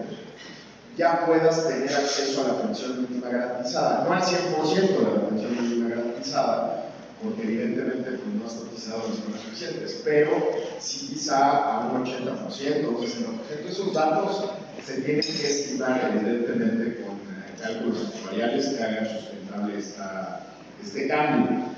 ya 0.96 1.26
puedas 1.26 1.66
tener 1.66 1.92
acceso 1.92 2.44
a 2.44 2.48
la 2.48 2.62
pensión 2.62 3.02
mínima 3.02 3.28
garantizada, 3.28 4.04
no 4.04 4.12
al 4.12 4.22
100% 4.22 4.74
de 4.74 5.02
la 5.02 5.28
pensión 5.28 5.62
mínima 5.62 5.88
garantizada, 5.88 6.83
porque 7.24 7.42
evidentemente 7.42 8.10
pues, 8.10 8.34
no 8.38 8.46
has 8.46 8.52
cotizado 8.52 9.08
las 9.08 9.18
horas 9.26 9.40
suficientes, 9.42 10.00
pero 10.04 10.50
sí 10.78 11.08
quizá 11.14 11.38
a 11.38 11.90
un 11.90 12.04
80%, 12.04 12.88
un 12.88 12.96
60%. 12.96 13.70
Esos 13.70 13.94
datos 13.94 14.50
se 14.84 15.00
tienen 15.00 15.22
que 15.22 15.48
estimar 15.48 16.12
evidentemente 16.14 17.02
con 17.02 17.14
eh, 17.14 17.54
cálculos 17.60 18.12
actuariales 18.14 18.66
que 18.66 18.82
hagan 18.82 19.08
sustentable 19.08 19.78
esta, 19.78 20.46
este 20.84 21.08
cambio. 21.08 21.74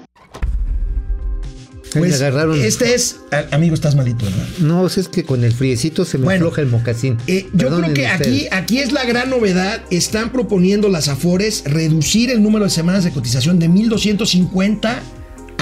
Pues, 1.93 2.21
este 2.21 2.95
es, 2.95 3.21
amigo, 3.53 3.75
estás 3.75 3.95
malito, 3.95 4.27
¿verdad? 4.27 4.47
No, 4.59 4.87
es 4.87 5.09
que 5.09 5.25
con 5.25 5.45
el 5.45 5.53
friecito 5.53 6.05
se 6.05 6.19
me 6.19 6.35
afloja 6.35 6.61
el 6.61 6.67
mocasín. 6.67 7.17
Eh, 7.27 7.49
yo 7.55 7.69
creo 7.69 7.95
que 7.95 8.07
aquí, 8.07 8.49
aquí 8.51 8.81
es 8.81 8.93
la 8.93 9.07
gran 9.07 9.31
novedad. 9.31 9.81
Están 9.91 10.31
proponiendo 10.31 10.91
las 10.91 11.09
Afores 11.09 11.65
reducir 11.65 12.31
el 12.31 12.43
número 12.43 12.67
de 12.67 12.71
semanas 12.71 13.05
de 13.05 13.13
cotización 13.13 13.59
de 13.59 13.69
1250 13.69 15.01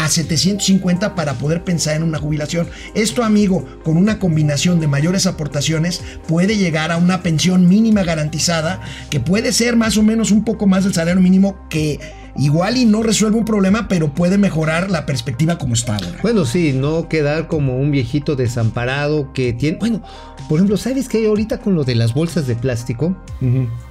a 0.05 0.09
750 0.09 1.15
para 1.15 1.35
poder 1.35 1.65
pensar 1.65 1.97
en 1.97 2.03
una 2.03 2.19
jubilación. 2.19 2.69
Esto, 2.95 3.25
amigo, 3.25 3.65
con 3.83 3.97
una 3.97 4.19
combinación 4.19 4.81
de 4.81 4.87
mayores 4.87 5.27
aportaciones, 5.27 6.03
puede 6.29 6.57
llegar 6.57 6.93
a 6.93 6.99
una 6.99 7.23
pensión 7.23 7.69
mínima 7.69 8.05
garantizada 8.05 8.81
que 9.11 9.21
puede 9.21 9.53
ser 9.53 9.77
más 9.77 9.97
o 9.97 10.03
menos 10.03 10.31
un 10.31 10.45
poco 10.45 10.67
más 10.67 10.85
del 10.85 10.95
salario 10.95 11.23
mínimo 11.23 11.57
que 11.69 12.01
igual 12.37 12.77
y 12.77 12.85
no 12.85 13.03
resuelve 13.03 13.39
un 13.39 13.45
problema, 13.45 13.89
pero 13.89 14.13
puede 14.13 14.39
mejorar 14.39 14.91
la 14.91 15.07
perspectiva 15.07 15.57
como 15.57 15.75
está 15.75 15.95
ahora. 15.95 16.19
Bueno, 16.23 16.45
sí, 16.45 16.73
no 16.73 17.09
quedar 17.09 17.47
como 17.47 17.79
un 17.79 17.91
viejito 17.91 18.37
desamparado 18.37 19.33
que 19.33 19.53
tiene. 19.53 19.79
Bueno, 19.79 20.03
por 20.49 20.59
ejemplo, 20.59 20.77
¿sabes 20.77 21.09
qué? 21.09 21.27
Ahorita 21.27 21.59
con 21.59 21.75
lo 21.75 21.85
de 21.85 21.95
las 21.95 22.13
bolsas 22.13 22.47
de 22.47 22.57
plástico, 22.57 23.17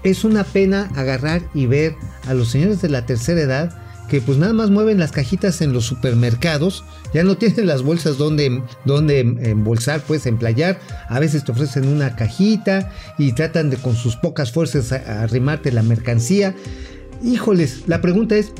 es 0.03 0.23
una 0.23 0.43
pena 0.43 0.91
agarrar 0.95 1.41
y 1.53 1.65
ver 1.65 1.95
a 2.27 2.33
los 2.33 2.49
señores 2.49 2.81
de 2.81 2.89
la 2.89 3.05
tercera 3.05 3.41
edad 3.41 3.82
que 4.09 4.21
pues 4.21 4.37
nada 4.37 4.53
más 4.53 4.69
mueven 4.69 4.99
las 4.99 5.11
cajitas 5.11 5.61
en 5.61 5.73
los 5.73 5.85
supermercados, 5.85 6.83
ya 7.13 7.23
no 7.23 7.37
tienen 7.37 7.67
las 7.67 7.81
bolsas 7.81 8.17
donde, 8.17 8.61
donde 8.85 9.19
embolsar, 9.19 10.01
pues 10.01 10.25
emplayar, 10.25 10.79
a 11.09 11.19
veces 11.19 11.43
te 11.43 11.51
ofrecen 11.51 11.87
una 11.87 12.15
cajita 12.15 12.91
y 13.17 13.33
tratan 13.33 13.69
de 13.69 13.77
con 13.77 13.95
sus 13.95 14.15
pocas 14.15 14.51
fuerzas 14.51 14.91
arrimarte 14.91 15.71
la 15.71 15.83
mercancía. 15.83 16.55
Híjoles, 17.23 17.83
la 17.87 18.01
pregunta 18.01 18.35
es, 18.35 18.51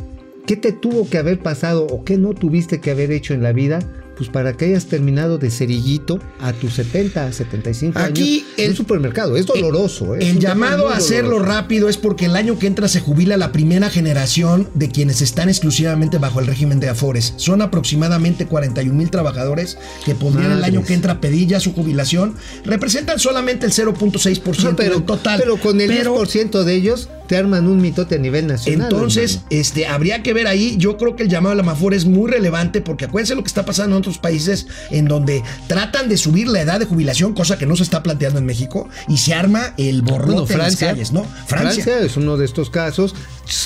¿qué 0.45 0.55
te 0.55 0.71
tuvo 0.71 1.09
que 1.09 1.17
haber 1.17 1.39
pasado 1.39 1.85
o 1.88 2.03
qué 2.03 2.17
no 2.17 2.33
tuviste 2.33 2.79
que 2.79 2.91
haber 2.91 3.12
hecho 3.12 3.33
en 3.33 3.43
la 3.43 3.51
vida 3.51 3.79
pues 4.15 4.29
para 4.29 4.53
que 4.53 4.65
hayas 4.65 4.86
terminado 4.88 5.38
de 5.38 5.50
cerillito 5.50 6.20
a 6.39 6.53
tus 6.53 6.74
70, 6.74 7.32
75 7.32 8.00
Aquí 8.00 8.39
años 8.39 8.53
el, 8.58 8.75
supermercado. 8.75 9.38
Es 9.38 9.46
doloroso. 9.46 10.15
¿eh? 10.15 10.20
el 10.22 10.39
llamado 10.39 10.89
a 10.89 10.98
hacerlo 10.98 11.39
rápido 11.39 11.89
es 11.89 11.98
porque 11.98 12.25
el 12.25 12.36
año 12.36 12.58
que 12.60 12.67
entra 12.67 12.88
se 12.88 13.00
jubila 13.00 13.38
la 13.38 13.51
primera 13.51 13.89
generación 13.89 14.70
de 14.74 14.89
quienes 14.89 15.22
están 15.22 15.50
exclusivamente 15.50 16.17
bajo 16.17 16.39
el 16.39 16.48
régimen 16.48 16.79
de 16.79 16.89
Afores. 16.89 17.34
Son 17.38 17.62
aproximadamente 17.62 18.46
41 18.46 18.93
mil 18.93 19.10
trabajadores 19.10 19.77
que 20.05 20.15
podrían 20.15 20.51
el 20.51 20.63
año 20.63 20.84
que 20.84 20.93
entra 20.93 21.22
pedir 21.22 21.48
ya 21.48 21.60
su 21.60 21.74
jubilación. 21.74 22.36
Representan 22.65 23.20
solamente 23.20 23.65
el 23.65 23.72
0.6% 23.72 24.75
del 24.75 25.03
total. 25.03 25.39
Pero 25.39 25.58
con 25.58 25.79
el 25.82 25.91
10% 25.91 26.63
de 26.63 26.74
ellos 26.74 27.10
te 27.33 27.39
arman 27.39 27.67
un 27.67 27.81
mitote 27.81 28.13
a 28.13 28.17
nivel 28.19 28.45
nacional. 28.45 28.91
Entonces, 28.91 29.41
este, 29.49 29.87
habría 29.87 30.21
que 30.21 30.33
ver 30.33 30.45
ahí. 30.45 30.75
Yo 30.77 30.97
creo 30.97 31.15
que 31.15 31.23
el 31.23 31.29
llamado 31.29 31.53
a 31.53 31.55
la 31.55 31.63
Mafor 31.63 31.95
es 31.95 32.05
muy 32.05 32.29
relevante 32.29 32.79
porque 32.79 33.05
acuérdense 33.05 33.33
lo 33.33 33.41
que 33.41 33.47
está 33.47 33.65
pasando 33.65 33.95
en 33.95 34.01
otros 34.01 34.19
países 34.19 34.67
en 34.91 35.05
donde 35.05 35.41
tratan 35.65 36.09
de 36.09 36.17
subir 36.17 36.47
la 36.47 36.61
edad 36.61 36.79
de 36.79 36.85
jubilación, 36.85 37.33
cosa 37.33 37.57
que 37.57 37.65
no 37.65 37.75
se 37.75 37.81
está 37.81 38.03
planteando 38.03 38.37
en 38.37 38.45
México, 38.45 38.87
y 39.07 39.17
se 39.17 39.33
arma 39.33 39.73
el 39.79 40.03
borrote 40.03 40.53
Francia, 40.53 40.91
en 40.91 40.97
las 40.99 41.09
calles, 41.09 41.11
¿no? 41.11 41.25
Francia. 41.47 42.01
es 42.01 42.17
uno 42.17 42.37
de 42.37 42.45
estos 42.45 42.69
casos. 42.69 43.15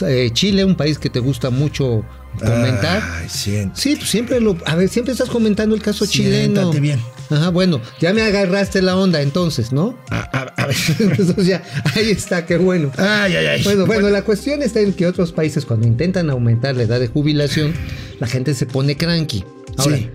Eh, 0.08 0.30
Chile, 0.32 0.64
un 0.64 0.76
país 0.76 0.98
que 0.98 1.10
te 1.10 1.20
gusta 1.20 1.50
mucho 1.50 2.06
comentar. 2.38 3.02
sí. 3.30 3.70
sí, 3.74 3.96
pues 3.96 4.10
siempre 4.10 4.40
lo, 4.40 4.58
a 4.66 4.76
ver, 4.76 4.90
siempre 4.90 5.12
estás 5.12 5.30
comentando 5.30 5.76
el 5.76 5.82
caso 5.82 6.06
chileno. 6.06 6.72
bien. 6.72 7.00
Ajá, 7.30 7.50
bueno, 7.50 7.82
ya 8.00 8.14
me 8.14 8.22
agarraste 8.22 8.82
la 8.82 8.96
onda 8.96 9.22
entonces, 9.22 9.72
¿no? 9.74 9.98
A, 10.10 10.66
ver. 10.66 10.76
entonces 11.00 11.62
ahí 11.96 12.10
está, 12.10 12.46
qué 12.46 12.58
bueno. 12.58 12.92
Ay, 12.98 13.36
ay, 13.36 13.46
ay. 13.46 13.64
Bueno, 13.64 13.86
bueno, 13.86 14.10
la 14.10 14.24
cuestión 14.24 14.62
está 14.62 14.80
en 14.80 14.94
que 14.94 15.06
otros 15.06 15.34
países 15.34 15.66
cuando 15.66 15.88
intentan 15.88 16.30
aumentar 16.30 16.76
la 16.76 16.84
edad 16.84 17.00
de 17.00 17.08
jubilación, 17.08 17.74
la 18.20 18.28
gente 18.28 18.54
se 18.54 18.66
pone 18.66 18.96
cranky. 18.96 19.44
Ahora, 19.78 19.98
sí. 19.98 20.10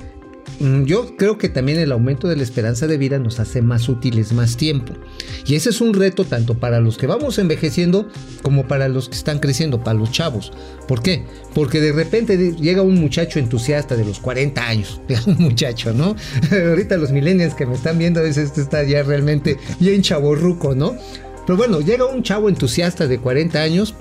Mm, 0.61 0.85
yo 0.85 1.17
creo 1.17 1.39
que 1.39 1.49
también 1.49 1.79
el 1.79 1.93
aumento 1.93 2.29
de 2.29 2.37
la 2.37 2.43
esperanza 2.43 2.87
de 2.87 2.99
vida 2.99 3.19
nos 3.19 3.41
hace 3.41 3.63
más 3.63 3.89
útiles 3.89 4.33
más 4.33 4.57
tiempo. 4.57 4.95
Y 5.47 5.55
ese 5.55 5.71
es 5.71 5.81
un 5.81 5.95
reto 5.95 6.25
tanto 6.25 6.55
para 6.55 6.81
los 6.81 6.99
que 6.99 7.07
vamos 7.07 7.39
envejeciendo 7.39 8.09
como 8.43 8.67
para 8.67 8.89
los 8.89 9.09
que 9.09 9.17
están 9.17 9.39
creciendo, 9.39 9.83
para 9.83 9.99
los 9.99 10.11
chavos. 10.11 10.53
¿Por 10.87 11.03
qué? 11.03 11.25
Porque 11.55 11.81
de 11.81 11.93
repente 11.93 12.37
llega 12.37 12.83
un 12.83 12.95
muchacho 12.95 13.39
entusiasta 13.39 13.97
de 13.97 14.05
los 14.05 14.21
40 14.21 14.67
años, 14.67 15.01
un 15.27 15.39
muchacho, 15.39 15.93
¿no? 15.93 16.17
Ahorita 16.69 16.97
los 16.97 17.13
millennials 17.13 17.55
que 17.55 17.67
me 17.67 17.75
están 17.75 17.99
viendo, 17.99 18.21
a 18.21 18.25
veces 18.25 18.49
este 18.49 18.61
está 18.63 18.83
ya 18.85 19.03
realmente 19.03 19.59
bien 19.81 20.03
chaborruco, 20.03 20.75
¿no? 20.75 20.97
Pero 21.47 21.57
bueno, 21.57 21.81
llega 21.81 22.05
un 22.07 22.23
chavo 22.23 22.49
entusiasta 22.49 23.09
de 23.09 23.19
40 23.19 23.61
años 23.61 23.95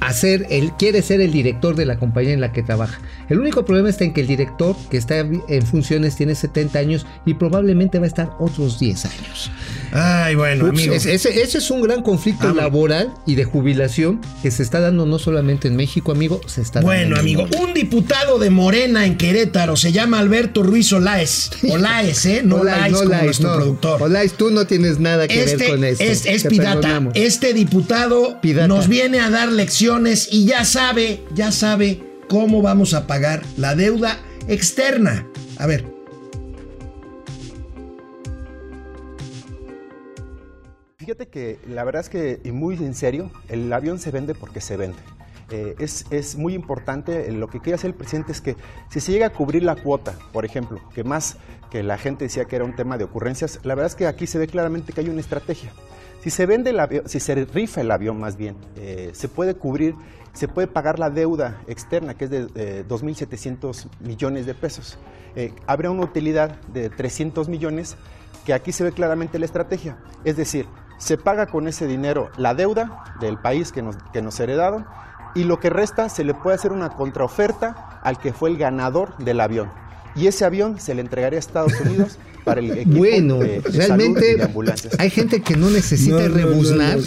hacer, 0.00 0.46
él 0.50 0.72
quiere 0.78 1.02
ser 1.02 1.20
el 1.20 1.32
director 1.32 1.76
de 1.76 1.86
la 1.86 1.98
compañía 1.98 2.32
en 2.32 2.40
la 2.40 2.52
que 2.52 2.62
trabaja. 2.62 3.00
El 3.28 3.40
único 3.40 3.64
problema 3.64 3.88
está 3.88 4.04
en 4.04 4.12
que 4.12 4.20
el 4.20 4.26
director 4.26 4.76
que 4.90 4.96
está 4.96 5.18
en 5.18 5.66
funciones 5.66 6.16
tiene 6.16 6.34
70 6.34 6.78
años 6.78 7.06
y 7.24 7.34
probablemente 7.34 7.98
va 7.98 8.04
a 8.04 8.08
estar 8.08 8.30
otros 8.38 8.78
10 8.78 9.04
años. 9.06 9.50
Ay, 9.92 10.34
bueno, 10.34 10.70
Ese, 10.70 11.14
es 11.42 11.70
un 11.70 11.82
gran 11.82 12.02
conflicto 12.02 12.52
laboral 12.52 13.12
y 13.26 13.34
de 13.34 13.44
jubilación 13.44 14.20
que 14.42 14.50
se 14.50 14.62
está 14.62 14.80
dando 14.80 15.06
no 15.06 15.18
solamente 15.18 15.68
en 15.68 15.76
México, 15.76 16.12
amigo, 16.12 16.40
se 16.46 16.62
está 16.62 16.80
Bueno, 16.80 17.16
amigo, 17.16 17.46
un 17.60 17.74
diputado 17.74 18.38
de 18.38 18.50
Morena 18.50 19.06
en 19.06 19.16
Querétaro 19.16 19.76
se 19.76 19.92
llama 19.92 20.18
Alberto 20.18 20.62
Ruiz 20.62 20.92
Olaez. 20.92 21.50
Olaez, 21.70 22.26
¿eh? 22.26 22.42
No 22.44 22.56
Olaez, 22.56 22.92
como 22.92 23.22
nuestro 23.22 23.56
productor. 23.56 24.02
Olaez, 24.02 24.34
tú 24.34 24.50
no 24.50 24.66
tienes 24.66 24.98
nada 24.98 25.26
que 25.26 25.36
ver 25.38 25.48
este 25.48 25.68
con 25.68 25.84
esto. 25.84 26.04
Es, 26.04 26.26
es 26.26 26.44
Pidata. 26.44 27.02
Este 27.14 27.52
diputado 27.52 28.38
nos 28.66 28.88
viene 28.88 29.20
a 29.20 29.30
dar 29.30 29.50
lecciones 29.50 30.28
y 30.30 30.46
ya 30.46 30.64
sabe, 30.64 31.24
ya 31.34 31.52
sabe 31.52 32.02
cómo 32.28 32.62
vamos 32.62 32.94
a 32.94 33.06
pagar 33.06 33.42
la 33.56 33.74
deuda 33.74 34.18
externa. 34.48 35.26
A 35.56 35.66
ver, 35.66 35.97
Fíjate 41.08 41.28
que 41.28 41.58
la 41.66 41.84
verdad 41.84 42.00
es 42.00 42.10
que, 42.10 42.38
y 42.44 42.52
muy 42.52 42.74
en 42.74 42.94
serio, 42.94 43.30
el 43.48 43.72
avión 43.72 43.98
se 43.98 44.10
vende 44.10 44.34
porque 44.34 44.60
se 44.60 44.76
vende. 44.76 44.98
Eh, 45.50 45.74
es, 45.78 46.04
es, 46.10 46.36
muy 46.36 46.52
importante, 46.52 47.32
lo 47.32 47.48
que 47.48 47.60
quiere 47.60 47.76
hacer 47.76 47.92
el 47.92 47.96
presidente 47.96 48.32
es 48.32 48.42
que 48.42 48.56
si 48.90 49.00
se 49.00 49.12
llega 49.12 49.28
a 49.28 49.30
cubrir 49.30 49.62
la 49.62 49.74
cuota, 49.76 50.12
por 50.34 50.44
ejemplo, 50.44 50.78
que 50.94 51.04
más 51.04 51.38
que 51.70 51.82
la 51.82 51.96
gente 51.96 52.24
decía 52.24 52.44
que 52.44 52.56
era 52.56 52.66
un 52.66 52.76
tema 52.76 52.98
de 52.98 53.04
ocurrencias, 53.04 53.58
la 53.62 53.74
verdad 53.74 53.86
es 53.86 53.94
que 53.94 54.06
aquí 54.06 54.26
se 54.26 54.38
ve 54.38 54.48
claramente 54.48 54.92
que 54.92 55.00
hay 55.00 55.08
una 55.08 55.20
estrategia. 55.20 55.72
Si 56.20 56.28
se 56.28 56.44
vende 56.44 56.68
el 56.68 56.78
avión, 56.78 57.08
si 57.08 57.20
se 57.20 57.34
rifa 57.36 57.80
el 57.80 57.90
avión 57.90 58.20
más 58.20 58.36
bien, 58.36 58.56
eh, 58.76 59.08
se 59.14 59.28
puede 59.28 59.54
cubrir, 59.54 59.94
se 60.34 60.46
puede 60.46 60.66
pagar 60.66 60.98
la 60.98 61.08
deuda 61.08 61.62
externa, 61.68 62.18
que 62.18 62.26
es 62.26 62.30
de 62.30 62.86
2.700 62.86 63.86
millones 64.00 64.44
de 64.44 64.52
pesos. 64.52 64.98
Eh, 65.36 65.54
habría 65.66 65.90
una 65.90 66.02
utilidad 66.02 66.60
de 66.66 66.90
300 66.90 67.48
millones, 67.48 67.96
que 68.44 68.52
aquí 68.52 68.72
se 68.72 68.84
ve 68.84 68.92
claramente 68.92 69.38
la 69.38 69.46
estrategia. 69.46 69.96
Es 70.24 70.36
decir, 70.36 70.66
se 70.98 71.16
paga 71.16 71.46
con 71.46 71.68
ese 71.68 71.86
dinero 71.86 72.30
la 72.36 72.54
deuda 72.54 73.04
del 73.20 73.38
país 73.38 73.72
que 73.72 73.82
nos, 73.82 73.96
que 74.12 74.22
nos 74.22 74.38
heredaron 74.40 74.84
y 75.34 75.44
lo 75.44 75.60
que 75.60 75.70
resta 75.70 76.08
se 76.08 76.24
le 76.24 76.34
puede 76.34 76.56
hacer 76.56 76.72
una 76.72 76.90
contraoferta 76.90 78.00
al 78.02 78.18
que 78.18 78.32
fue 78.32 78.50
el 78.50 78.58
ganador 78.58 79.16
del 79.18 79.40
avión. 79.40 79.70
Y 80.16 80.26
ese 80.26 80.44
avión 80.44 80.80
se 80.80 80.94
le 80.94 81.00
entregaría 81.00 81.38
a 81.38 81.40
Estados 81.40 81.72
Unidos 81.84 82.18
para 82.44 82.60
el 82.60 82.70
equipo 82.72 82.98
bueno, 82.98 83.40
realmente 83.72 84.38
hay 84.98 85.10
gente 85.10 85.42
que 85.42 85.56
no 85.56 85.70
necesita 85.70 86.28
rebuznar 86.28 86.98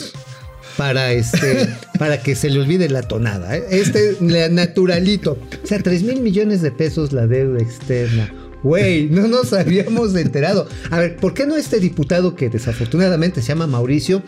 para 0.77 1.11
este 1.11 1.67
para 1.99 2.21
que 2.21 2.35
se 2.35 2.49
le 2.49 2.59
olvide 2.59 2.89
la 2.89 3.01
tonada. 3.01 3.55
¿eh? 3.57 3.63
Este 3.71 4.17
naturalito. 4.21 5.37
O 5.63 5.67
sea, 5.67 5.79
3 5.79 6.03
mil 6.03 6.21
millones 6.21 6.61
de 6.61 6.71
pesos 6.71 7.11
la 7.11 7.27
deuda 7.27 7.61
externa. 7.61 8.31
Güey, 8.63 9.09
no 9.09 9.27
nos 9.27 9.53
habíamos 9.53 10.15
enterado. 10.15 10.67
A 10.91 10.99
ver, 10.99 11.15
¿por 11.17 11.33
qué 11.33 11.45
no 11.45 11.55
este 11.55 11.79
diputado 11.79 12.35
que 12.35 12.49
desafortunadamente 12.49 13.41
se 13.41 13.49
llama 13.49 13.67
Mauricio 13.67 14.21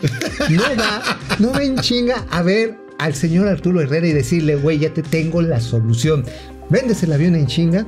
no 0.50 0.62
va, 0.78 1.20
no 1.40 1.52
va 1.52 1.64
en 1.64 1.78
chinga 1.78 2.26
a 2.32 2.42
ver 2.42 2.76
al 2.98 3.14
señor 3.14 3.48
Arturo 3.48 3.82
Herrera 3.82 4.08
y 4.08 4.14
decirle, 4.14 4.56
güey, 4.56 4.80
ya 4.80 4.94
te 4.94 5.04
tengo 5.04 5.42
la 5.42 5.60
solución. 5.60 6.26
Vendes 6.70 7.04
el 7.04 7.14
avión 7.14 7.36
en 7.36 7.48
chinga 7.48 7.86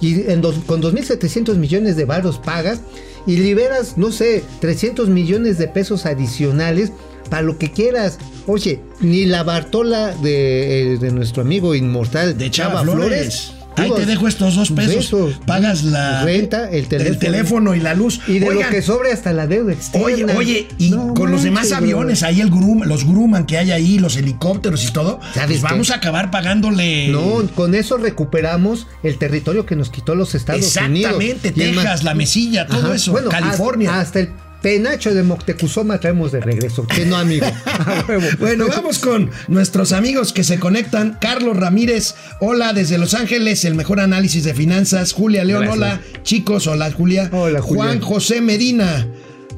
y 0.00 0.30
en 0.30 0.42
dos, 0.42 0.56
con 0.66 0.82
2.700 0.82 1.56
millones 1.56 1.96
de 1.96 2.04
varos 2.04 2.38
pagas 2.38 2.80
y 3.26 3.38
liberas, 3.38 3.96
no 3.96 4.12
sé, 4.12 4.44
300 4.60 5.08
millones 5.08 5.58
de 5.58 5.68
pesos 5.68 6.04
adicionales 6.04 6.92
para 7.30 7.42
lo 7.42 7.58
que 7.58 7.72
quieras. 7.72 8.18
Oye, 8.46 8.80
ni 9.00 9.24
la 9.24 9.42
Bartola 9.42 10.14
de, 10.16 10.94
eh, 10.94 10.98
de 10.98 11.10
nuestro 11.10 11.42
amigo 11.42 11.74
inmortal 11.74 12.36
de 12.36 12.50
Chava, 12.50 12.82
Flores 12.82 13.55
Ahí 13.76 13.90
te 13.94 14.06
dejo 14.06 14.26
estos 14.28 14.54
dos 14.56 14.70
pesos. 14.70 15.34
Pagas 15.46 15.84
la 15.84 16.22
Renta, 16.24 16.70
el 16.70 16.88
teléfono. 16.88 17.18
teléfono 17.18 17.74
y 17.74 17.80
la 17.80 17.94
luz. 17.94 18.20
Y 18.26 18.38
de 18.38 18.48
Oigan, 18.48 18.64
lo 18.64 18.70
que 18.70 18.82
sobre 18.82 19.12
hasta 19.12 19.32
la 19.32 19.46
deuda 19.46 19.72
externa. 19.72 20.06
Oye, 20.06 20.24
oye, 20.36 20.68
y 20.78 20.90
No 20.90 21.14
con 21.14 21.30
los 21.30 21.42
demás 21.42 21.72
aviones, 21.72 22.20
bro. 22.20 22.28
ahí 22.28 22.40
el 22.40 22.50
Grumman, 22.50 22.88
los 22.88 23.04
Grumman 23.04 23.46
que 23.46 23.58
hay 23.58 23.70
ahí, 23.72 23.98
los 23.98 24.16
helicópteros 24.16 24.84
y 24.88 24.92
todo, 24.92 25.20
¿Sabes 25.34 25.60
pues 25.60 25.62
vamos 25.62 25.90
a 25.90 25.96
acabar 25.96 26.30
pagándole. 26.30 27.08
No, 27.08 27.42
con 27.54 27.74
eso 27.74 27.96
recuperamos 27.96 28.86
el 29.02 29.18
territorio 29.18 29.66
que 29.66 29.76
nos 29.76 29.90
quitó 29.90 30.14
los 30.14 30.34
Estados 30.34 30.60
Unidos. 30.76 31.12
Exactamente, 31.12 31.52
Y 31.54 31.62
es 31.62 31.68
Texas, 31.72 31.84
más- 31.84 32.04
la 32.04 32.14
Mesilla, 32.14 32.66
todo 32.66 32.86
Ajá, 32.86 32.94
eso, 32.94 33.12
bueno, 33.12 33.30
California. 33.30 33.90
Hasta, 33.90 34.00
hasta 34.02 34.20
el 34.20 34.30
penacho 34.66 35.14
de 35.14 35.22
Moctezuma 35.22 36.00
traemos 36.00 36.32
de 36.32 36.40
regreso. 36.40 36.88
Que 36.88 37.06
no, 37.06 37.14
amigo. 37.16 37.46
Bueno, 38.40 38.66
vamos 38.66 38.98
con 38.98 39.30
nuestros 39.46 39.92
amigos 39.92 40.32
que 40.32 40.42
se 40.42 40.58
conectan. 40.58 41.18
Carlos 41.20 41.56
Ramírez, 41.56 42.16
hola 42.40 42.72
desde 42.72 42.98
Los 42.98 43.14
Ángeles, 43.14 43.64
el 43.64 43.76
mejor 43.76 44.00
análisis 44.00 44.42
de 44.42 44.54
finanzas. 44.54 45.12
Julia 45.12 45.44
León, 45.44 45.66
Gracias. 45.66 45.76
hola 45.78 46.00
chicos, 46.24 46.66
hola 46.66 46.90
Julia. 46.90 47.30
Hola, 47.32 47.60
Julia. 47.62 47.84
Juan 47.84 48.00
José 48.00 48.40
Medina. 48.40 49.06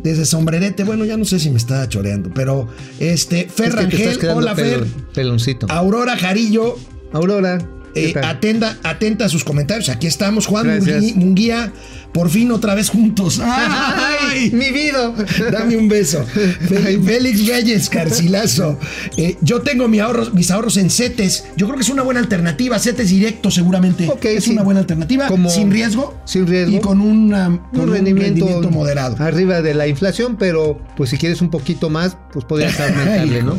Desde 0.03 0.27
Sombrerete, 0.27 0.85
bueno, 0.85 1.07
ya 1.07 1.17
no 1.17 1.25
sé 1.25 1.39
si 1.41 1.49
me 1.49 1.57
está 1.57 1.89
choreando, 1.89 2.31
pero 2.35 2.69
este, 3.01 3.49
Fer 3.49 3.69
Es 3.71 3.75
que 3.75 3.87
te 3.87 3.97
estás 3.97 4.15
Rangel, 4.17 4.31
hola 4.31 4.55
Fer, 4.55 4.81
pelon- 4.85 5.13
peloncito. 5.15 5.67
Aurora 5.71 6.19
Jarillo, 6.19 6.77
Aurora. 7.13 7.59
¿qué 7.95 8.11
eh, 8.11 8.15
atenda, 8.23 8.79
atenta 8.83 9.25
a 9.25 9.29
sus 9.29 9.43
comentarios. 9.45 9.89
Aquí 9.89 10.07
estamos, 10.07 10.47
Juan 10.47 10.81
Munguía, 11.17 11.73
por 12.13 12.31
fin 12.31 12.51
otra 12.53 12.75
vez 12.75 12.89
juntos. 12.91 13.41
¡Ay! 13.43 14.51
mi 14.53 14.71
vida. 14.71 15.13
Dame 15.51 15.77
un 15.77 15.89
beso. 15.89 16.25
Félix 17.05 17.47
Reyes, 17.47 17.89
Carcilazo. 17.89 18.79
Eh, 19.17 19.37
yo 19.41 19.63
tengo 19.63 19.89
ahorros, 20.01 20.33
mis 20.33 20.51
ahorros 20.51 20.77
en 20.77 20.91
CETES. 20.91 21.45
Yo 21.57 21.67
creo 21.67 21.77
que 21.77 21.83
es 21.83 21.89
una 21.89 22.03
buena 22.03 22.21
alternativa. 22.21 22.79
CETES 22.79 23.09
directo, 23.11 23.51
seguramente. 23.51 24.09
Ok, 24.09 24.25
es 24.27 24.45
sí. 24.45 24.53
una 24.53 24.63
buena 24.63 24.81
alternativa. 24.81 25.27
Como- 25.27 25.51
sin 25.51 25.71
riesgo. 25.71 26.17
sin 26.25 26.47
riesgo. 26.47 26.77
Y 26.77 26.81
con, 26.81 27.01
una, 27.01 27.61
con 27.73 27.81
un 27.89 27.93
rendimiento, 27.93 28.47
moderado. 28.71 29.17
arriba 29.19 29.61
de 29.61 29.75
la 29.75 29.89
inflación, 29.89 30.37
pero 30.39 30.81
pues 30.97 31.11
si 31.11 31.17
quieres 31.19 31.41
un 31.41 31.51
poquito 31.51 31.91
más, 31.91 32.17
pues 32.33 32.45
podrías 32.45 32.79
aumentarle, 32.79 33.43
¿no? 33.43 33.57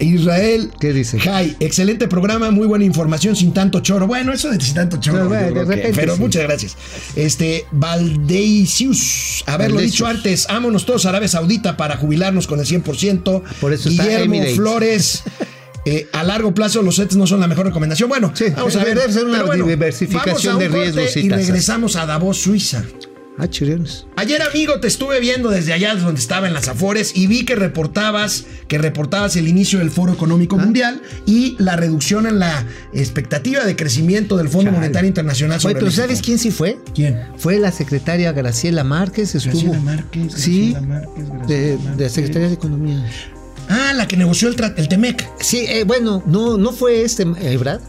Israel. 0.00 0.70
¿Qué 0.78 0.92
dice? 0.92 1.18
Excelente 1.60 2.08
programa, 2.08 2.50
muy 2.50 2.66
buena 2.66 2.84
información, 2.84 3.34
sin 3.36 3.52
tanto 3.52 3.80
choro. 3.80 4.06
Bueno, 4.06 4.32
eso 4.32 4.50
de 4.50 4.60
sin 4.60 4.74
tanto 4.74 4.98
choro. 4.98 5.28
Bueno, 5.28 5.66
que- 5.66 5.92
pero 5.94 6.16
sí. 6.16 6.20
muchas 6.20 6.42
gracias. 6.42 6.76
Este, 7.16 7.64
Valdeisius. 7.88 9.44
Haberlo 9.46 9.76
Valdecius. 9.76 9.92
dicho 9.92 10.06
antes, 10.06 10.46
ámonos 10.48 10.84
todos 10.86 11.06
a 11.06 11.10
Arabia 11.10 11.28
Saudita 11.28 11.76
para 11.76 11.96
jubilarnos 11.96 12.46
con 12.46 12.60
el 12.60 12.66
100%. 12.66 13.42
Por 13.60 13.72
eso 13.72 13.88
Guillermo. 13.90 14.42
Flores. 14.54 15.22
eh, 15.84 16.08
a 16.12 16.22
largo 16.22 16.54
plazo 16.54 16.82
los 16.82 16.96
sets 16.96 17.16
no 17.16 17.26
son 17.26 17.40
la 17.40 17.46
mejor 17.46 17.66
recomendación. 17.66 18.08
Bueno, 18.08 18.32
Sí, 18.34 18.46
vamos 18.54 18.76
a 18.76 18.84
ver. 18.84 18.98
debe 18.98 19.12
ser 19.12 19.24
una 19.24 19.42
diversificación 19.42 20.58
de 20.58 20.68
riesgos 20.68 21.16
y 21.16 21.20
y 21.20 21.28
regresamos 21.30 21.96
a 21.96 22.06
Davos, 22.06 22.38
Suiza. 22.38 22.84
Ah, 23.40 23.48
chiriones. 23.48 24.04
Ayer, 24.16 24.42
amigo, 24.42 24.80
te 24.80 24.88
estuve 24.88 25.20
viendo 25.20 25.48
desde 25.50 25.72
allá 25.72 25.94
donde 25.94 26.20
estaba 26.20 26.48
en 26.48 26.54
las 26.54 26.66
Afores 26.68 27.12
y 27.16 27.28
vi 27.28 27.44
que 27.44 27.54
reportabas, 27.54 28.46
que 28.66 28.78
reportabas 28.78 29.36
el 29.36 29.46
inicio 29.46 29.78
del 29.78 29.90
Foro 29.90 30.12
Económico 30.12 30.56
Ah. 30.58 30.64
Mundial 30.64 31.02
y 31.24 31.54
la 31.58 31.76
reducción 31.76 32.26
en 32.26 32.38
la 32.40 32.66
expectativa 32.92 33.64
de 33.64 33.76
crecimiento 33.76 34.36
del 34.36 34.48
Fondo 34.48 34.70
Chale. 34.70 34.78
Monetario 34.78 35.06
Internacional 35.08 35.60
sobre 35.60 35.74
Oye, 35.74 35.80
pero. 35.80 35.92
¿sabes 35.92 36.20
quién 36.20 36.38
sí 36.38 36.50
fue? 36.50 36.78
¿Quién? 36.94 37.20
Fue 37.36 37.58
la 37.58 37.70
secretaria 37.70 38.32
Graciela 38.32 38.82
Márquez, 38.82 39.34
estuvo. 39.36 39.52
Graciela 39.72 39.78
Márquez, 39.80 40.32
sí, 40.34 40.70
Graciela 40.72 40.80
Márquez, 40.80 41.28
Graciela 41.28 41.46
de, 41.46 41.56
de 41.70 41.76
Márquez. 41.78 42.12
Secretaría 42.12 42.48
de 42.48 42.54
Economía. 42.54 43.06
Ah, 43.68 43.92
la 43.94 44.08
que 44.08 44.16
negoció 44.16 44.48
el, 44.48 44.56
el 44.76 44.88
Temec. 44.88 45.28
Sí, 45.40 45.58
eh, 45.68 45.84
bueno, 45.84 46.22
no, 46.26 46.56
no 46.58 46.72
fue 46.72 47.02
este 47.02 47.22
Ebrad. 47.40 47.80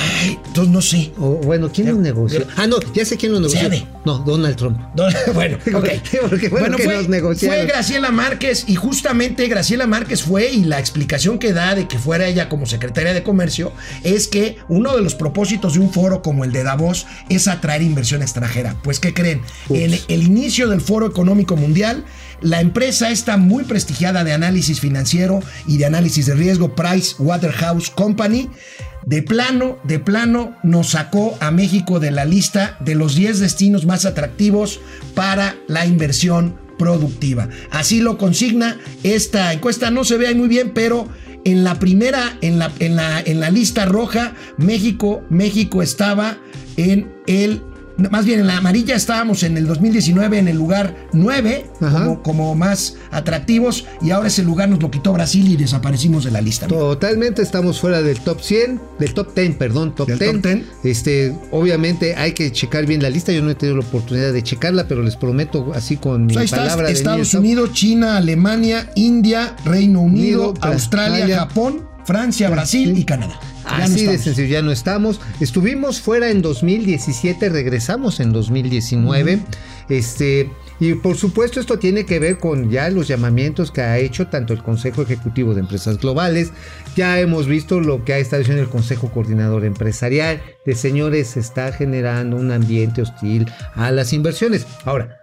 Ay, 0.00 0.38
entonces 0.46 0.72
no 0.72 0.80
sé. 0.80 1.12
O 1.18 1.36
bueno, 1.36 1.70
¿quién 1.72 1.88
lo 1.88 1.96
negoció? 1.96 2.46
Ah, 2.56 2.66
no, 2.66 2.78
ya 2.94 3.04
sé 3.04 3.16
quién 3.16 3.32
lo 3.32 3.40
negoció. 3.40 3.60
Sabe. 3.60 3.86
No, 4.04 4.18
Donald 4.18 4.56
Trump. 4.56 4.78
No, 4.96 5.04
bueno, 5.34 5.58
ok. 5.74 5.88
Porque 6.28 6.48
bueno 6.48 6.76
que 6.76 6.84
fue, 6.84 7.34
fue 7.34 7.66
Graciela 7.66 8.10
Márquez 8.10 8.64
y 8.66 8.74
justamente 8.76 9.46
Graciela 9.48 9.86
Márquez 9.86 10.22
fue 10.22 10.50
y 10.50 10.64
la 10.64 10.78
explicación 10.78 11.38
que 11.38 11.52
da 11.52 11.74
de 11.74 11.86
que 11.86 11.98
fuera 11.98 12.26
ella 12.26 12.48
como 12.48 12.66
secretaria 12.66 13.12
de 13.12 13.22
comercio 13.22 13.72
es 14.02 14.28
que 14.28 14.56
uno 14.68 14.96
de 14.96 15.02
los 15.02 15.14
propósitos 15.14 15.74
de 15.74 15.80
un 15.80 15.92
foro 15.92 16.22
como 16.22 16.44
el 16.44 16.52
de 16.52 16.64
Davos 16.64 17.06
es 17.28 17.48
atraer 17.48 17.82
inversión 17.82 18.22
extranjera. 18.22 18.76
Pues 18.82 19.00
¿qué 19.00 19.12
creen? 19.12 19.42
En 19.68 19.92
el 20.08 20.22
inicio 20.22 20.68
del 20.68 20.80
Foro 20.80 21.06
Económico 21.06 21.56
Mundial, 21.56 22.04
la 22.40 22.60
empresa 22.60 23.10
está 23.10 23.36
muy 23.36 23.64
prestigiada 23.64 24.24
de 24.24 24.32
análisis 24.32 24.80
financiero 24.80 25.40
y 25.66 25.76
de 25.76 25.86
análisis 25.86 26.26
de 26.26 26.34
riesgo 26.34 26.74
Price 26.74 27.14
Waterhouse 27.18 27.90
Company 27.90 28.48
de 29.06 29.22
plano, 29.22 29.78
de 29.84 29.98
plano 29.98 30.56
nos 30.62 30.90
sacó 30.90 31.36
a 31.40 31.50
México 31.50 32.00
de 32.00 32.10
la 32.10 32.24
lista 32.24 32.76
de 32.80 32.94
los 32.94 33.14
10 33.14 33.40
destinos 33.40 33.86
más 33.86 34.04
atractivos 34.04 34.80
para 35.14 35.56
la 35.68 35.86
inversión 35.86 36.58
productiva. 36.78 37.48
Así 37.70 38.00
lo 38.00 38.18
consigna 38.18 38.78
esta 39.02 39.52
encuesta, 39.52 39.90
no 39.90 40.04
se 40.04 40.16
ve 40.16 40.34
muy 40.34 40.48
bien, 40.48 40.72
pero 40.74 41.08
en 41.44 41.64
la 41.64 41.78
primera, 41.78 42.36
en 42.40 42.58
la, 42.58 42.70
en 42.78 42.96
la, 42.96 43.20
en 43.20 43.40
la 43.40 43.50
lista 43.50 43.84
roja, 43.84 44.34
México, 44.56 45.22
México 45.30 45.82
estaba 45.82 46.38
en 46.76 47.12
el 47.26 47.62
más 48.10 48.24
bien 48.24 48.40
en 48.40 48.46
la 48.46 48.56
amarilla 48.56 48.94
estábamos 48.94 49.42
en 49.42 49.56
el 49.56 49.66
2019 49.66 50.38
en 50.38 50.48
el 50.48 50.56
lugar 50.56 50.94
9 51.12 51.66
Ajá. 51.80 51.98
como, 52.04 52.22
como 52.22 52.54
más 52.54 52.94
atractivos 53.10 53.86
y 54.00 54.10
ahora 54.10 54.28
ese 54.28 54.42
lugar 54.42 54.68
nos 54.68 54.80
lo 54.80 54.90
quitó 54.90 55.12
Brasil 55.12 55.46
y 55.48 55.56
desaparecimos 55.56 56.24
de 56.24 56.30
la 56.30 56.40
lista. 56.40 56.66
Totalmente 56.66 57.42
estamos 57.42 57.80
fuera 57.80 58.02
del 58.02 58.20
top 58.20 58.40
100, 58.40 58.80
del 58.98 59.14
top 59.14 59.34
10, 59.34 59.56
perdón, 59.56 59.94
top 59.94 60.08
Del 60.08 60.18
10. 60.18 60.32
top 60.32 60.42
10. 60.42 60.64
Este, 60.84 61.36
obviamente 61.50 62.14
hay 62.16 62.32
que 62.32 62.50
checar 62.52 62.86
bien 62.86 63.02
la 63.02 63.10
lista. 63.10 63.32
Yo 63.32 63.42
no 63.42 63.50
he 63.50 63.54
tenido 63.54 63.78
la 63.78 63.84
oportunidad 63.84 64.32
de 64.32 64.42
checarla, 64.42 64.86
pero 64.88 65.02
les 65.02 65.16
prometo 65.16 65.72
así 65.74 65.96
con 65.96 66.26
mi 66.26 66.34
Pues 66.34 66.38
ahí 66.38 66.44
está, 66.46 66.56
palabra 66.58 66.86
de 66.88 66.92
Estados 66.92 67.34
Unidos, 67.34 67.72
China, 67.72 68.16
Alemania, 68.16 68.90
India, 68.94 69.56
Reino 69.64 70.00
Unido, 70.00 70.50
Unido, 70.50 70.54
Australia, 70.62 70.72
Australia. 70.72 71.38
Japón, 71.38 71.86
Francia, 72.04 72.50
Brasil 72.50 72.96
y 72.96 73.04
Canadá. 73.04 73.38
No 73.64 73.70
Así 73.70 73.94
de 73.94 74.00
estamos. 74.14 74.20
sencillo, 74.22 74.48
ya 74.48 74.62
no 74.62 74.72
estamos. 74.72 75.20
Estuvimos 75.40 76.00
fuera 76.00 76.30
en 76.30 76.42
2017, 76.42 77.48
regresamos 77.48 78.20
en 78.20 78.32
2019. 78.32 79.40
Este, 79.88 80.50
y 80.78 80.94
por 80.94 81.16
supuesto, 81.16 81.60
esto 81.60 81.78
tiene 81.78 82.06
que 82.06 82.18
ver 82.18 82.38
con 82.38 82.70
ya 82.70 82.88
los 82.90 83.08
llamamientos 83.08 83.70
que 83.70 83.82
ha 83.82 83.98
hecho 83.98 84.28
tanto 84.28 84.52
el 84.52 84.62
Consejo 84.62 85.02
Ejecutivo 85.02 85.54
de 85.54 85.60
Empresas 85.60 85.98
Globales. 85.98 86.52
Ya 86.96 87.20
hemos 87.20 87.46
visto 87.46 87.80
lo 87.80 88.04
que 88.04 88.14
ha 88.14 88.18
estado 88.18 88.40
diciendo 88.40 88.62
el 88.62 88.68
Consejo 88.70 89.10
Coordinador 89.10 89.64
Empresarial. 89.64 90.42
De 90.64 90.74
señores, 90.74 91.28
se 91.28 91.40
está 91.40 91.72
generando 91.72 92.36
un 92.36 92.50
ambiente 92.50 93.02
hostil 93.02 93.46
a 93.74 93.90
las 93.90 94.12
inversiones. 94.12 94.66
Ahora, 94.84 95.19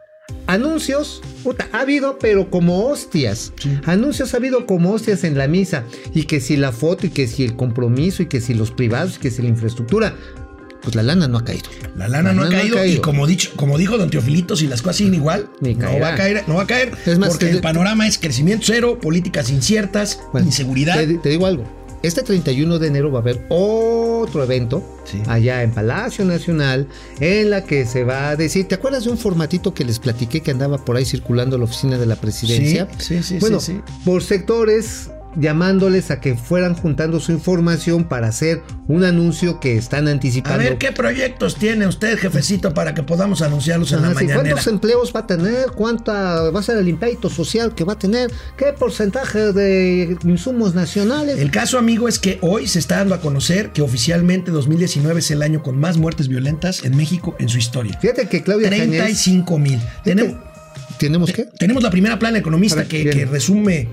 Anuncios, 0.47 1.21
puta, 1.43 1.67
ha 1.73 1.81
habido, 1.81 2.17
pero 2.19 2.49
como 2.49 2.85
hostias. 2.87 3.51
Anuncios 3.85 4.33
ha 4.33 4.37
habido 4.37 4.65
como 4.65 4.91
hostias 4.93 5.23
en 5.23 5.37
la 5.37 5.47
misa. 5.47 5.83
Y 6.13 6.23
que 6.23 6.39
si 6.39 6.55
la 6.57 6.71
foto, 6.71 7.05
y 7.05 7.09
que 7.09 7.27
si 7.27 7.43
el 7.43 7.55
compromiso, 7.55 8.23
y 8.23 8.27
que 8.27 8.39
si 8.39 8.53
los 8.53 8.71
privados, 8.71 9.17
y 9.17 9.19
que 9.19 9.31
si 9.31 9.41
la 9.41 9.49
infraestructura. 9.49 10.15
Pues 10.81 10.95
la 10.95 11.03
lana 11.03 11.27
no 11.27 11.37
ha 11.39 11.43
caído. 11.43 11.65
La 11.97 12.07
lana 12.07 12.31
no 12.31 12.43
ha 12.43 12.49
caído, 12.49 12.85
y 12.85 12.97
como, 12.99 13.27
dicho, 13.27 13.51
como 13.57 13.77
dijo 13.77 13.97
Don 13.97 14.09
Teofilito, 14.09 14.55
si 14.55 14.67
las 14.67 14.81
cosas 14.81 14.97
siguen 14.97 15.15
igual, 15.15 15.49
Ni 15.59 15.73
no 15.75 15.99
va, 15.99 16.13
a 16.13 16.15
caer, 16.15 16.43
no 16.47 16.55
va 16.55 16.63
a 16.63 16.67
caer. 16.67 16.93
Es 17.05 17.17
más, 17.17 17.29
porque 17.29 17.47
te- 17.47 17.51
el 17.51 17.61
panorama 17.61 18.07
es 18.07 18.17
crecimiento 18.17 18.65
cero, 18.67 18.99
políticas 19.01 19.49
inciertas, 19.49 20.19
Bueno, 20.31 20.47
inseguridad. 20.47 20.95
Te, 20.95 21.15
te 21.17 21.29
digo 21.29 21.45
algo. 21.45 21.65
Este 22.03 22.21
31 22.23 22.79
de 22.79 22.87
enero 22.87 23.11
va 23.11 23.19
a 23.19 23.21
haber 23.21 23.45
otro 23.49 24.43
evento 24.43 24.83
Sí. 25.05 25.21
allá 25.27 25.63
en 25.63 25.71
Palacio 25.71 26.25
Nacional 26.25 26.87
en 27.21 27.49
la 27.49 27.63
que 27.63 27.85
se 27.85 28.03
va 28.03 28.29
a 28.29 28.35
decir, 28.35 28.67
¿te 28.67 28.75
acuerdas 28.75 29.05
de 29.05 29.09
un 29.11 29.17
formatito 29.17 29.73
que 29.73 29.85
les 29.85 29.99
platiqué 29.99 30.41
que 30.41 30.51
andaba 30.51 30.77
por 30.77 30.97
ahí 30.97 31.05
circulando 31.05 31.57
la 31.57 31.63
oficina 31.63 31.97
de 31.97 32.05
la 32.05 32.17
presidencia? 32.17 32.87
Sí, 32.97 33.17
sí, 33.17 33.23
sí, 33.23 33.37
Bueno, 33.39 33.59
sí, 33.61 33.81
sí. 33.87 33.93
por 34.03 34.21
sectores 34.23 35.09
llamándoles 35.39 36.11
a 36.11 36.19
que 36.19 36.35
fueran 36.35 36.75
juntando 36.75 37.19
su 37.19 37.31
información 37.31 38.05
para 38.05 38.27
hacer 38.27 38.61
un 38.87 39.03
anuncio 39.03 39.59
que 39.59 39.77
están 39.77 40.07
anticipando. 40.07 40.55
A 40.59 40.63
ver, 40.63 40.77
¿qué 40.77 40.91
proyectos 40.91 41.55
tiene 41.55 41.87
usted, 41.87 42.17
jefecito, 42.17 42.73
para 42.73 42.93
que 42.93 43.03
podamos 43.03 43.41
anunciarlos 43.41 43.91
en 43.91 44.01
la 44.01 44.07
Ajá, 44.09 44.19
sí, 44.19 44.25
mañanera? 44.25 44.49
¿Cuántos 44.49 44.67
empleos 44.67 45.13
va 45.15 45.21
a 45.21 45.27
tener? 45.27 45.67
¿Cuánta 45.75 46.49
va 46.51 46.59
a 46.59 46.63
ser 46.63 46.77
el 46.77 46.87
impacto 46.87 47.29
social 47.29 47.75
que 47.75 47.83
va 47.83 47.93
a 47.93 47.99
tener? 47.99 48.31
¿Qué 48.57 48.65
porcentaje 48.77 49.53
de 49.53 50.17
insumos 50.23 50.73
nacionales? 50.75 51.37
El 51.39 51.51
caso, 51.51 51.77
amigo, 51.77 52.07
es 52.07 52.19
que 52.19 52.39
hoy 52.41 52.67
se 52.67 52.79
está 52.79 52.97
dando 52.97 53.15
a 53.15 53.21
conocer 53.21 53.71
que 53.71 53.81
oficialmente 53.81 54.51
2019 54.51 55.19
es 55.19 55.31
el 55.31 55.41
año 55.41 55.61
con 55.61 55.79
más 55.79 55.97
muertes 55.97 56.27
violentas 56.27 56.83
en 56.83 56.95
México 56.97 57.35
en 57.39 57.49
su 57.49 57.57
historia. 57.57 57.97
Fíjate 57.99 58.27
que 58.27 58.41
Claudia 58.43 58.69
Cañez- 58.69 58.87
35 58.87 59.59
mil. 59.59 59.79
Tenemos, 60.03 60.35
¿Tenemos 60.99 61.31
qué? 61.31 61.45
tenemos 61.57 61.83
la 61.83 61.89
primera 61.89 62.17
plana 62.19 62.37
economista 62.39 62.77
ver, 62.77 62.87
que, 62.87 63.25
resume. 63.25 63.87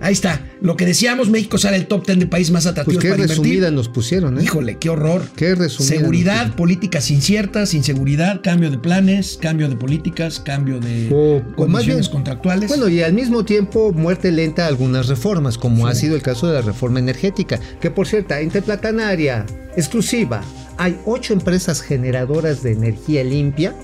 Ahí 0.00 0.12
está. 0.12 0.40
Lo 0.60 0.76
que 0.76 0.84
decíamos, 0.86 1.28
México 1.28 1.58
sale 1.58 1.76
el 1.76 1.86
top 1.86 2.04
10 2.06 2.18
de 2.20 2.26
países 2.26 2.52
más 2.52 2.64
pues 2.64 2.72
atractivos 2.72 3.02
qué 3.02 3.10
para 3.10 3.22
resumida 3.22 3.54
invertir. 3.54 3.72
nos 3.76 3.88
pusieron, 3.88 4.38
¿eh? 4.38 4.42
Híjole, 4.44 4.76
qué 4.78 4.90
horror. 4.90 5.22
Qué 5.36 5.54
resumida 5.54 5.96
Seguridad, 5.96 6.54
políticas 6.56 7.10
inciertas, 7.10 7.74
inseguridad, 7.74 8.40
cambio 8.42 8.70
de 8.70 8.78
planes, 8.78 9.38
cambio 9.40 9.68
de 9.68 9.76
políticas, 9.76 10.40
cambio 10.40 10.80
de 10.80 11.08
O- 11.12 11.42
condiciones 11.54 12.06
bien- 12.06 12.12
contractuales. 12.12 12.68
Bueno, 12.68 12.88
y 12.88 13.02
al 13.02 13.12
mismo 13.12 13.44
tiempo 13.44 13.92
muerte 13.92 14.32
lenta 14.32 14.64
a 14.64 14.68
algunas 14.68 15.06
reformas, 15.08 15.58
como 15.58 15.86
ha 15.86 15.94
sido 15.94 16.16
el 16.16 16.22
caso 16.22 16.46
de 16.48 16.54
la 16.54 16.62
reforma 16.62 16.98
energética, 16.98 17.60
que 17.80 17.90
por 17.90 18.06
cierto, 18.06 18.34
interplatanaria, 18.40 19.46
exclusiva. 19.76 20.42
Hay 20.76 20.96
ocho 21.06 21.32
empresas 21.32 21.80
generadoras 21.82 22.62
de 22.62 22.72
energía 22.72 23.24
limpia 23.24 23.74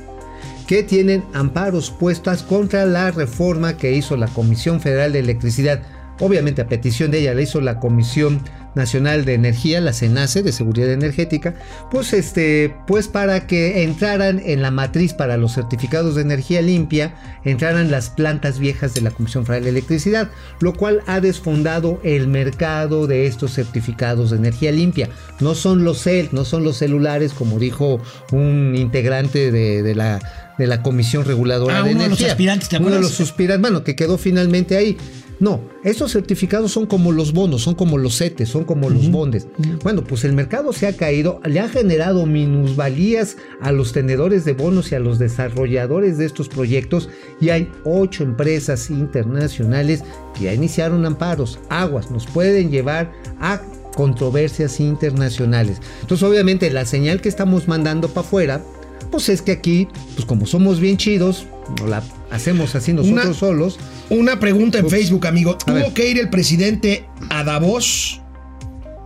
que 0.66 0.82
tienen 0.82 1.24
amparos 1.32 1.90
puestas 1.90 2.42
contra 2.42 2.86
la 2.86 3.10
reforma 3.10 3.76
que 3.76 3.92
hizo 3.92 4.16
la 4.16 4.28
Comisión 4.28 4.80
Federal 4.80 5.12
de 5.12 5.20
Electricidad. 5.20 5.82
Obviamente 6.20 6.62
a 6.62 6.68
petición 6.68 7.10
de 7.10 7.20
ella 7.20 7.34
la 7.34 7.42
hizo 7.42 7.60
la 7.60 7.80
Comisión 7.80 8.40
Nacional 8.74 9.24
de 9.24 9.34
Energía, 9.34 9.80
la 9.80 9.92
CENACE 9.92 10.42
de 10.42 10.52
Seguridad 10.52 10.90
Energética, 10.90 11.54
pues 11.90 12.12
este, 12.12 12.74
pues 12.86 13.08
para 13.08 13.46
que 13.46 13.82
entraran 13.82 14.40
en 14.44 14.62
la 14.62 14.70
matriz 14.70 15.12
para 15.12 15.36
los 15.36 15.52
certificados 15.52 16.14
de 16.14 16.22
energía 16.22 16.62
limpia, 16.62 17.14
entraran 17.44 17.90
las 17.90 18.10
plantas 18.10 18.58
viejas 18.58 18.94
de 18.94 19.00
la 19.00 19.10
Comisión 19.10 19.46
Federal 19.46 19.64
de 19.64 19.70
Electricidad, 19.70 20.30
lo 20.60 20.72
cual 20.74 21.02
ha 21.06 21.20
desfondado 21.20 22.00
el 22.02 22.28
mercado 22.28 23.06
de 23.06 23.26
estos 23.26 23.52
certificados 23.52 24.30
de 24.30 24.38
energía 24.38 24.72
limpia. 24.72 25.08
No 25.40 25.54
son 25.54 25.84
los 25.84 26.02
CEL, 26.02 26.30
no 26.32 26.44
son 26.44 26.64
los 26.64 26.76
celulares, 26.78 27.32
como 27.32 27.58
dijo 27.58 28.00
un 28.32 28.74
integrante 28.76 29.50
de, 29.50 29.94
la 29.94 30.52
de 30.58 30.66
la 30.66 30.82
Comisión 30.82 31.24
Reguladora 31.24 31.78
ah, 31.78 31.82
de 31.82 31.94
uno 31.94 32.04
Energía. 32.04 32.06
De 32.06 32.22
los 32.24 32.30
aspirantes, 32.32 32.68
¿te 32.68 32.76
uno 32.78 32.90
de 32.90 33.00
los 33.00 33.20
aspirantes, 33.20 33.60
bueno, 33.60 33.84
que 33.84 33.96
quedó 33.96 34.18
finalmente 34.18 34.76
ahí. 34.76 34.96
No, 35.44 35.60
estos 35.82 36.12
certificados 36.12 36.72
son 36.72 36.86
como 36.86 37.12
los 37.12 37.34
bonos, 37.34 37.60
son 37.60 37.74
como 37.74 37.98
los 37.98 38.16
CETES, 38.16 38.48
son 38.48 38.64
como 38.64 38.88
los 38.88 39.10
bondes. 39.10 39.46
Bueno, 39.82 40.02
pues 40.02 40.24
el 40.24 40.32
mercado 40.32 40.72
se 40.72 40.86
ha 40.86 40.96
caído, 40.96 41.38
le 41.44 41.60
ha 41.60 41.68
generado 41.68 42.24
minusvalías 42.24 43.36
a 43.60 43.70
los 43.70 43.92
tenedores 43.92 44.46
de 44.46 44.54
bonos 44.54 44.90
y 44.90 44.94
a 44.94 45.00
los 45.00 45.18
desarrolladores 45.18 46.16
de 46.16 46.24
estos 46.24 46.48
proyectos 46.48 47.10
y 47.42 47.50
hay 47.50 47.70
ocho 47.84 48.22
empresas 48.22 48.88
internacionales 48.88 50.02
que 50.34 50.44
ya 50.44 50.54
iniciaron 50.54 51.04
amparos. 51.04 51.58
Aguas 51.68 52.10
nos 52.10 52.24
pueden 52.24 52.70
llevar 52.70 53.12
a 53.38 53.60
controversias 53.94 54.80
internacionales. 54.80 55.76
Entonces, 56.00 56.26
obviamente, 56.26 56.70
la 56.70 56.86
señal 56.86 57.20
que 57.20 57.28
estamos 57.28 57.68
mandando 57.68 58.08
para 58.08 58.26
afuera, 58.26 58.64
pues 59.10 59.28
es 59.28 59.42
que 59.42 59.52
aquí, 59.52 59.88
pues 60.14 60.24
como 60.24 60.46
somos 60.46 60.80
bien 60.80 60.96
chidos, 60.96 61.46
no 61.80 61.86
la 61.86 62.02
hacemos 62.30 62.74
así 62.74 62.92
nosotros 62.92 63.36
solos. 63.36 63.78
Una 64.10 64.38
pregunta 64.38 64.78
en 64.78 64.88
Facebook, 64.88 65.26
amigo. 65.26 65.56
¿Tuvo 65.56 65.94
que 65.94 66.08
ir 66.08 66.18
el 66.18 66.30
presidente 66.30 67.06
a 67.30 67.44
Davos? 67.44 68.20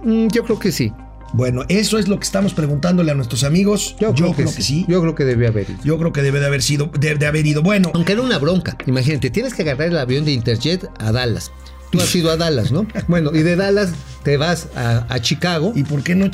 Mm, 0.04 0.28
yo 0.28 0.44
creo 0.44 0.58
que 0.58 0.72
sí. 0.72 0.92
Bueno, 1.34 1.64
eso 1.68 1.98
es 1.98 2.08
lo 2.08 2.18
que 2.18 2.24
estamos 2.24 2.54
preguntándole 2.54 3.10
a 3.10 3.14
nuestros 3.14 3.44
amigos. 3.44 3.96
Yo, 4.00 4.14
creo, 4.14 4.34
que, 4.34 4.46
sí. 4.46 4.86
Yo 4.88 5.00
creo 5.02 5.14
que 5.14 5.24
debe 5.24 5.46
haber 5.46 5.68
ido. 5.68 5.78
Yo 5.84 5.98
creo 5.98 6.12
que 6.12 6.22
debe 6.22 6.40
de 6.40 6.46
haber 6.46 6.62
sido, 6.62 6.86
de 6.86 7.26
haber 7.26 7.46
ido. 7.46 7.62
Bueno. 7.62 7.90
Aunque 7.94 8.12
era 8.12 8.22
una 8.22 8.38
bronca. 8.38 8.76
Imagínate, 8.86 9.30
tienes 9.30 9.52
que 9.52 9.62
agarrar 9.62 9.88
el 9.88 9.98
avión 9.98 10.24
de 10.24 10.32
Interjet 10.32 10.88
a 10.98 11.12
Dallas. 11.12 11.52
Tú 11.90 12.00
has 12.00 12.14
ido 12.14 12.30
a 12.30 12.36
Dallas, 12.36 12.72
¿no? 12.72 12.86
Bueno, 13.08 13.30
y 13.34 13.42
de 13.42 13.56
Dallas 13.56 13.92
te 14.22 14.36
vas 14.36 14.68
a, 14.76 15.18
Chicago. 15.20 15.72
¿Y 15.74 15.84
por 15.84 16.02
qué 16.02 16.14
no, 16.14 16.30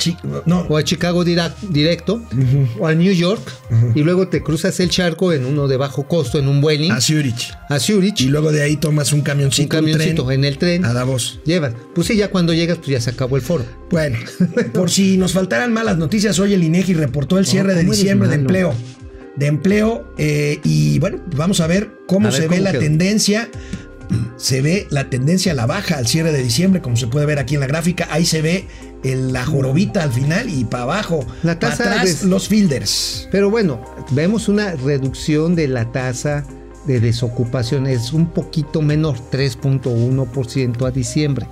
no. 0.46 0.60
O 0.68 0.76
a 0.76 0.82
Chicago 0.82 1.24
directo, 1.24 2.20
o 2.78 2.86
a 2.86 2.94
New 2.94 3.12
York, 3.12 3.40
y 3.94 4.02
luego 4.02 4.28
te 4.28 4.42
cruzas 4.42 4.80
el 4.80 4.90
charco 4.90 5.32
en 5.32 5.44
uno 5.44 5.68
de 5.68 5.76
bajo 5.76 6.08
costo, 6.08 6.38
en 6.38 6.48
un 6.48 6.60
vueling. 6.60 6.90
A 6.90 7.00
Zurich. 7.00 7.52
A 7.68 7.78
Zurich. 7.78 8.20
Y 8.22 8.28
luego 8.28 8.50
de 8.50 8.62
ahí 8.62 8.76
tomas 8.76 9.12
un 9.12 9.20
camioncito. 9.20 9.62
Un 9.76 9.82
camioncito 9.82 10.30
en 10.32 10.44
el 10.44 10.58
tren. 10.58 10.84
A 10.84 10.92
Davos. 10.92 11.40
Llevas. 11.44 11.74
Pues 11.94 12.08
sí, 12.08 12.16
ya 12.16 12.30
cuando 12.30 12.52
llegas, 12.52 12.78
pues 12.78 12.88
ya 12.88 13.00
se 13.00 13.10
acabó 13.10 13.36
el 13.36 13.42
foro. 13.42 13.64
Bueno, 13.90 14.18
por 14.74 14.90
si 14.90 15.16
nos 15.16 15.32
faltaran 15.32 15.72
malas 15.72 15.96
noticias, 15.96 16.38
hoy 16.38 16.54
el 16.54 16.64
INEGI 16.64 16.94
reportó 16.94 17.38
el 17.38 17.46
cierre 17.46 17.74
de 17.74 17.84
diciembre 17.84 18.28
de 18.28 18.34
empleo. 18.34 18.74
De 19.36 19.46
empleo, 19.46 20.12
eh, 20.16 20.60
y 20.62 20.98
bueno, 21.00 21.20
vamos 21.36 21.60
a 21.60 21.66
ver 21.66 21.90
cómo 22.06 22.30
se 22.30 22.46
ve 22.46 22.60
la 22.60 22.72
tendencia 22.72 23.48
se 24.36 24.60
ve 24.60 24.86
la 24.90 25.10
tendencia 25.10 25.52
a 25.52 25.54
la 25.54 25.66
baja 25.66 25.96
al 25.96 26.06
cierre 26.06 26.32
de 26.32 26.42
diciembre, 26.42 26.80
como 26.80 26.96
se 26.96 27.06
puede 27.06 27.26
ver 27.26 27.38
aquí 27.38 27.54
en 27.54 27.60
la 27.60 27.66
gráfica. 27.66 28.08
Ahí 28.10 28.24
se 28.24 28.42
ve 28.42 28.66
la 29.02 29.44
jorobita 29.44 30.02
al 30.02 30.12
final 30.12 30.48
y 30.48 30.64
para 30.64 30.84
abajo. 30.84 31.26
La 31.42 31.58
tasa 31.58 31.84
atrás, 31.84 32.24
los 32.24 32.48
fielders. 32.48 33.28
Pero 33.30 33.50
bueno, 33.50 33.80
vemos 34.10 34.48
una 34.48 34.72
reducción 34.72 35.54
de 35.54 35.68
la 35.68 35.92
tasa 35.92 36.44
de 36.86 37.00
desocupación 37.00 37.86
es 37.86 38.12
un 38.12 38.26
poquito 38.26 38.82
menor, 38.82 39.16
3.1% 39.32 40.86
a 40.86 40.90
diciembre. 40.90 41.46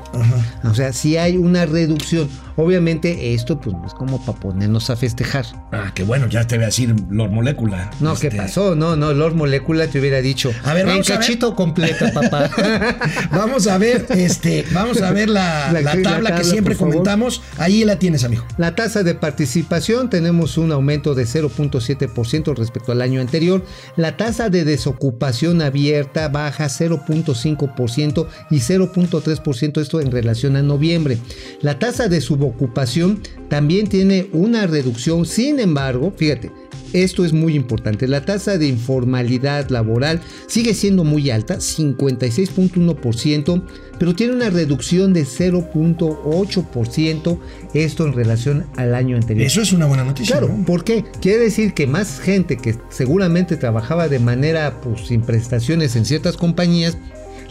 O 0.64 0.74
sea, 0.74 0.92
si 0.92 1.16
hay 1.16 1.36
una 1.36 1.66
reducción. 1.66 2.28
Obviamente 2.56 3.34
esto 3.34 3.60
pues 3.60 3.74
no 3.74 3.86
es 3.86 3.94
como 3.94 4.24
para 4.24 4.38
ponernos 4.38 4.90
a 4.90 4.96
festejar. 4.96 5.46
Ah, 5.72 5.92
qué 5.94 6.02
bueno, 6.02 6.26
ya 6.28 6.46
te 6.46 6.56
voy 6.56 6.64
a 6.64 6.66
decir 6.66 6.94
Lord 7.10 7.30
Molecula. 7.30 7.90
No, 8.00 8.14
¿qué 8.14 8.28
este. 8.28 8.38
pasó? 8.38 8.74
No, 8.74 8.96
no, 8.96 9.12
Lord 9.12 9.34
Molecula 9.34 9.86
te 9.86 9.98
hubiera 9.98 10.20
dicho. 10.20 10.52
A 10.64 10.74
ver, 10.74 10.86
vamos 10.86 11.08
en 11.08 11.16
cachito 11.16 11.54
completa, 11.54 12.12
papá. 12.12 12.50
vamos 13.30 13.66
a 13.66 13.78
ver, 13.78 14.06
este, 14.10 14.66
vamos 14.72 15.00
a 15.00 15.10
ver 15.12 15.28
la, 15.28 15.72
tabla, 16.02 16.34
que 16.36 16.44
siempre 16.44 16.76
comentamos. 16.76 17.42
Ahí 17.58 17.84
la 17.84 17.98
tienes, 17.98 18.24
amigo. 18.24 18.44
La 18.58 18.74
tasa 18.74 19.02
de 19.02 19.14
participación, 19.14 20.10
tenemos 20.10 20.58
un 20.58 20.72
aumento 20.72 21.14
de 21.14 21.24
0.7% 21.24 22.54
respecto 22.54 22.92
al 22.92 23.00
año 23.00 23.20
anterior. 23.20 23.64
La 23.96 24.16
tasa 24.16 24.50
de 24.50 24.64
desocupación 24.64 25.62
abierta 25.62 26.28
baja 26.28 26.66
0.5% 26.66 28.26
y 28.50 28.56
0.3% 28.56 29.80
esto 29.80 30.00
en 30.00 30.10
relación 30.10 30.56
a 30.56 30.62
noviembre. 30.62 31.18
La 31.62 31.78
tasa 31.78 32.08
de 32.08 32.20
sub 32.20 32.41
ocupación 32.46 33.20
también 33.48 33.88
tiene 33.88 34.28
una 34.32 34.66
reducción, 34.66 35.26
sin 35.26 35.60
embargo, 35.60 36.12
fíjate, 36.16 36.50
esto 36.92 37.24
es 37.24 37.32
muy 37.32 37.54
importante. 37.54 38.06
La 38.06 38.22
tasa 38.24 38.58
de 38.58 38.66
informalidad 38.66 39.70
laboral 39.70 40.20
sigue 40.46 40.74
siendo 40.74 41.02
muy 41.04 41.30
alta, 41.30 41.56
56.1%, 41.56 43.62
pero 43.98 44.14
tiene 44.14 44.34
una 44.34 44.50
reducción 44.50 45.14
de 45.14 45.24
0.8%, 45.24 47.38
esto 47.74 48.06
en 48.06 48.12
relación 48.12 48.66
al 48.76 48.94
año 48.94 49.16
anterior. 49.16 49.46
Eso 49.46 49.62
es 49.62 49.72
una 49.72 49.86
buena 49.86 50.04
noticia. 50.04 50.38
Claro, 50.38 50.54
¿por 50.66 50.84
qué? 50.84 51.06
Quiere 51.20 51.38
decir 51.38 51.72
que 51.72 51.86
más 51.86 52.20
gente 52.20 52.58
que 52.58 52.76
seguramente 52.90 53.56
trabajaba 53.56 54.08
de 54.08 54.18
manera 54.18 54.82
pues, 54.82 55.06
sin 55.06 55.22
prestaciones 55.22 55.96
en 55.96 56.04
ciertas 56.04 56.36
compañías, 56.36 56.98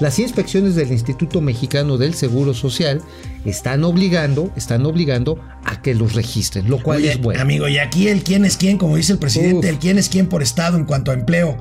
las 0.01 0.17
inspecciones 0.17 0.73
del 0.75 0.91
Instituto 0.91 1.41
Mexicano 1.41 1.97
del 1.97 2.15
Seguro 2.15 2.55
Social 2.55 3.01
están 3.45 3.83
obligando, 3.83 4.51
están 4.55 4.85
obligando 4.87 5.39
a 5.63 5.81
que 5.83 5.93
los 5.93 6.15
registren, 6.15 6.67
lo 6.69 6.81
cual 6.81 7.05
es 7.05 7.21
bueno. 7.21 7.39
Amigo, 7.39 7.67
y 7.67 7.77
aquí 7.77 8.07
el 8.07 8.23
quién 8.23 8.43
es 8.43 8.57
quién, 8.57 8.79
como 8.79 8.95
dice 8.95 9.13
el 9.13 9.19
presidente, 9.19 9.69
el 9.69 9.77
quién 9.77 9.99
es 9.99 10.09
quién 10.09 10.27
por 10.27 10.41
estado 10.41 10.75
en 10.75 10.85
cuanto 10.85 11.11
a 11.11 11.13
empleo. 11.13 11.55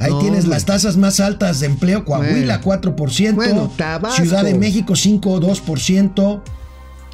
Ahí 0.00 0.12
tienes 0.20 0.46
las 0.46 0.66
tasas 0.66 0.96
más 0.98 1.18
altas 1.18 1.60
de 1.60 1.66
empleo, 1.66 2.04
Coahuila 2.04 2.60
4%, 2.60 4.10
Ciudad 4.12 4.44
de 4.44 4.54
México 4.54 4.92
5.2%, 4.92 6.42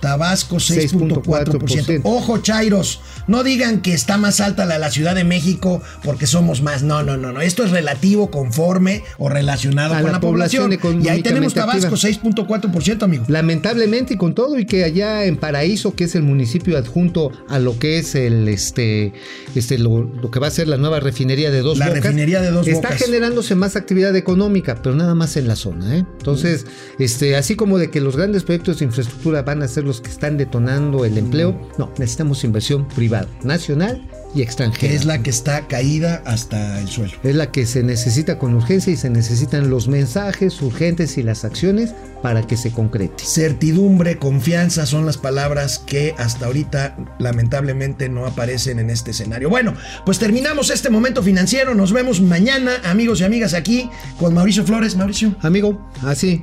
Tabasco 0.05 0.57
6.4%. 0.57 2.01
Ojo, 2.05 2.39
Chairos, 2.39 3.01
no 3.27 3.43
digan 3.43 3.81
que 3.81 3.95
está 3.95 4.19
más 4.19 4.41
alta 4.41 4.67
la 4.67 4.75
de 4.75 4.81
la 4.81 4.91
Ciudad 4.91 5.15
de 5.15 5.25
México 5.25 5.81
porque 6.03 6.27
somos 6.27 6.61
más. 6.61 6.83
No, 6.83 7.03
no, 7.03 7.17
no, 7.17 7.33
no. 7.33 7.41
Esto 7.41 7.65
es 7.65 7.71
relativo, 7.71 8.31
conforme 8.31 9.03
o 9.17 9.31
relacionado 9.31 9.95
con 10.03 10.13
la, 10.13 10.21
población. 10.21 10.79
y 11.03 11.09
ahí 11.09 11.23
tenemos 11.23 11.55
Tabasco 11.55 11.95
6.4%, 11.95 13.03
amigo. 13.03 13.25
Lamentablemente 13.29 14.15
y 14.15 14.17
con 14.19 14.35
todo 14.35 14.59
y 14.59 14.67
que 14.67 14.85
allá 14.85 15.25
en 15.25 15.39
Paraíso, 15.39 15.95
que 15.95 16.05
es 16.05 16.15
el 16.15 16.23
municipio 16.23 16.77
adjunto 16.77 17.33
a 17.49 17.59
lo 17.59 17.79
que 17.79 17.99
es 17.99 18.15
el 18.15 18.47
este 18.49 19.15
este 19.55 19.79
lo, 19.79 20.11
que 20.31 20.39
va 20.39 20.49
a 20.49 20.51
ser 20.51 20.69
la 20.69 20.77
nueva 20.77 21.01
refinería 21.01 21.51
de 21.51 21.61
Dos 21.61 21.79
la 21.79 21.89
refinería 21.89 22.43
de 22.43 22.51
Dos 22.51 22.69
está 22.69 22.91
generándose 22.91 23.55
más 23.55 23.77
actividad 23.77 24.15
económica, 24.17 24.83
pero 24.83 24.95
nada 24.95 25.15
más 25.15 25.39
en 25.39 25.49
la 25.49 25.57
zona, 25.57 25.97
¿eh? 25.97 26.05
Entonces, 26.19 26.67
este 26.99 27.37
así 27.37 27.57
como 27.57 27.79
de 27.79 27.91
que 27.91 28.03
los 28.03 28.17
grandes 28.17 28.43
proyectos 28.43 28.81
de 28.81 28.85
infraestructura 28.85 29.43
van 29.43 29.63
a 29.63 29.69
ser 29.69 29.85
los 29.85 29.94
que 30.01 30.11
están 30.11 30.37
detonando 30.37 31.05
el 31.05 31.19
empleo. 31.19 31.59
No, 31.79 31.91
necesitamos 31.99 32.45
inversión 32.45 32.87
privada, 32.89 33.29
nacional 33.43 34.09
y 34.35 34.43
extranjera. 34.43 34.93
Es 34.93 35.05
la 35.05 35.23
que 35.23 35.31
está 35.31 35.67
caída 35.69 36.23
hasta 36.25 36.81
el 36.81 36.89
suelo. 36.89 37.13
Es 37.23 37.35
la 37.35 37.51
que 37.51 37.67
se 37.67 37.83
necesita 37.83 38.39
con 38.39 38.55
urgencia 38.55 38.93
y 38.93 38.97
se 38.97 39.11
necesitan 39.11 39.71
los 39.71 39.89
mensajes 39.89 40.61
urgentes 40.61 41.17
y 41.19 41.23
las 41.23 41.45
acciones 41.45 41.95
para 42.23 42.47
que 42.47 42.57
se 42.57 42.73
concrete. 42.73 43.25
Certidumbre, 43.25 44.19
confianza 44.19 44.87
son 44.87 45.07
las 45.07 45.19
palabras 45.19 45.79
que 45.79 46.15
hasta 46.19 46.47
ahorita 46.47 46.97
lamentablemente 47.19 48.09
no 48.09 48.27
aparecen 48.27 48.79
en 48.79 48.91
este 48.91 49.13
escenario. 49.13 49.49
Bueno, 49.51 49.75
pues 50.05 50.19
terminamos 50.19 50.71
este 50.71 50.91
momento 50.91 51.23
financiero. 51.23 51.75
Nos 51.75 51.93
vemos 51.93 52.21
mañana, 52.21 52.73
amigos 52.85 53.21
y 53.21 53.25
amigas, 53.25 53.55
aquí 53.55 53.89
con 54.19 54.35
Mauricio 54.35 54.65
Flores. 54.65 54.97
Mauricio. 54.97 55.37
Amigo, 55.41 55.91
así, 56.03 56.43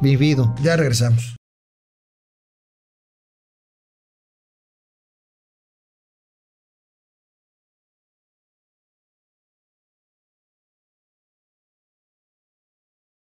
vivido. 0.00 0.54
Ya 0.62 0.76
regresamos. 0.76 1.36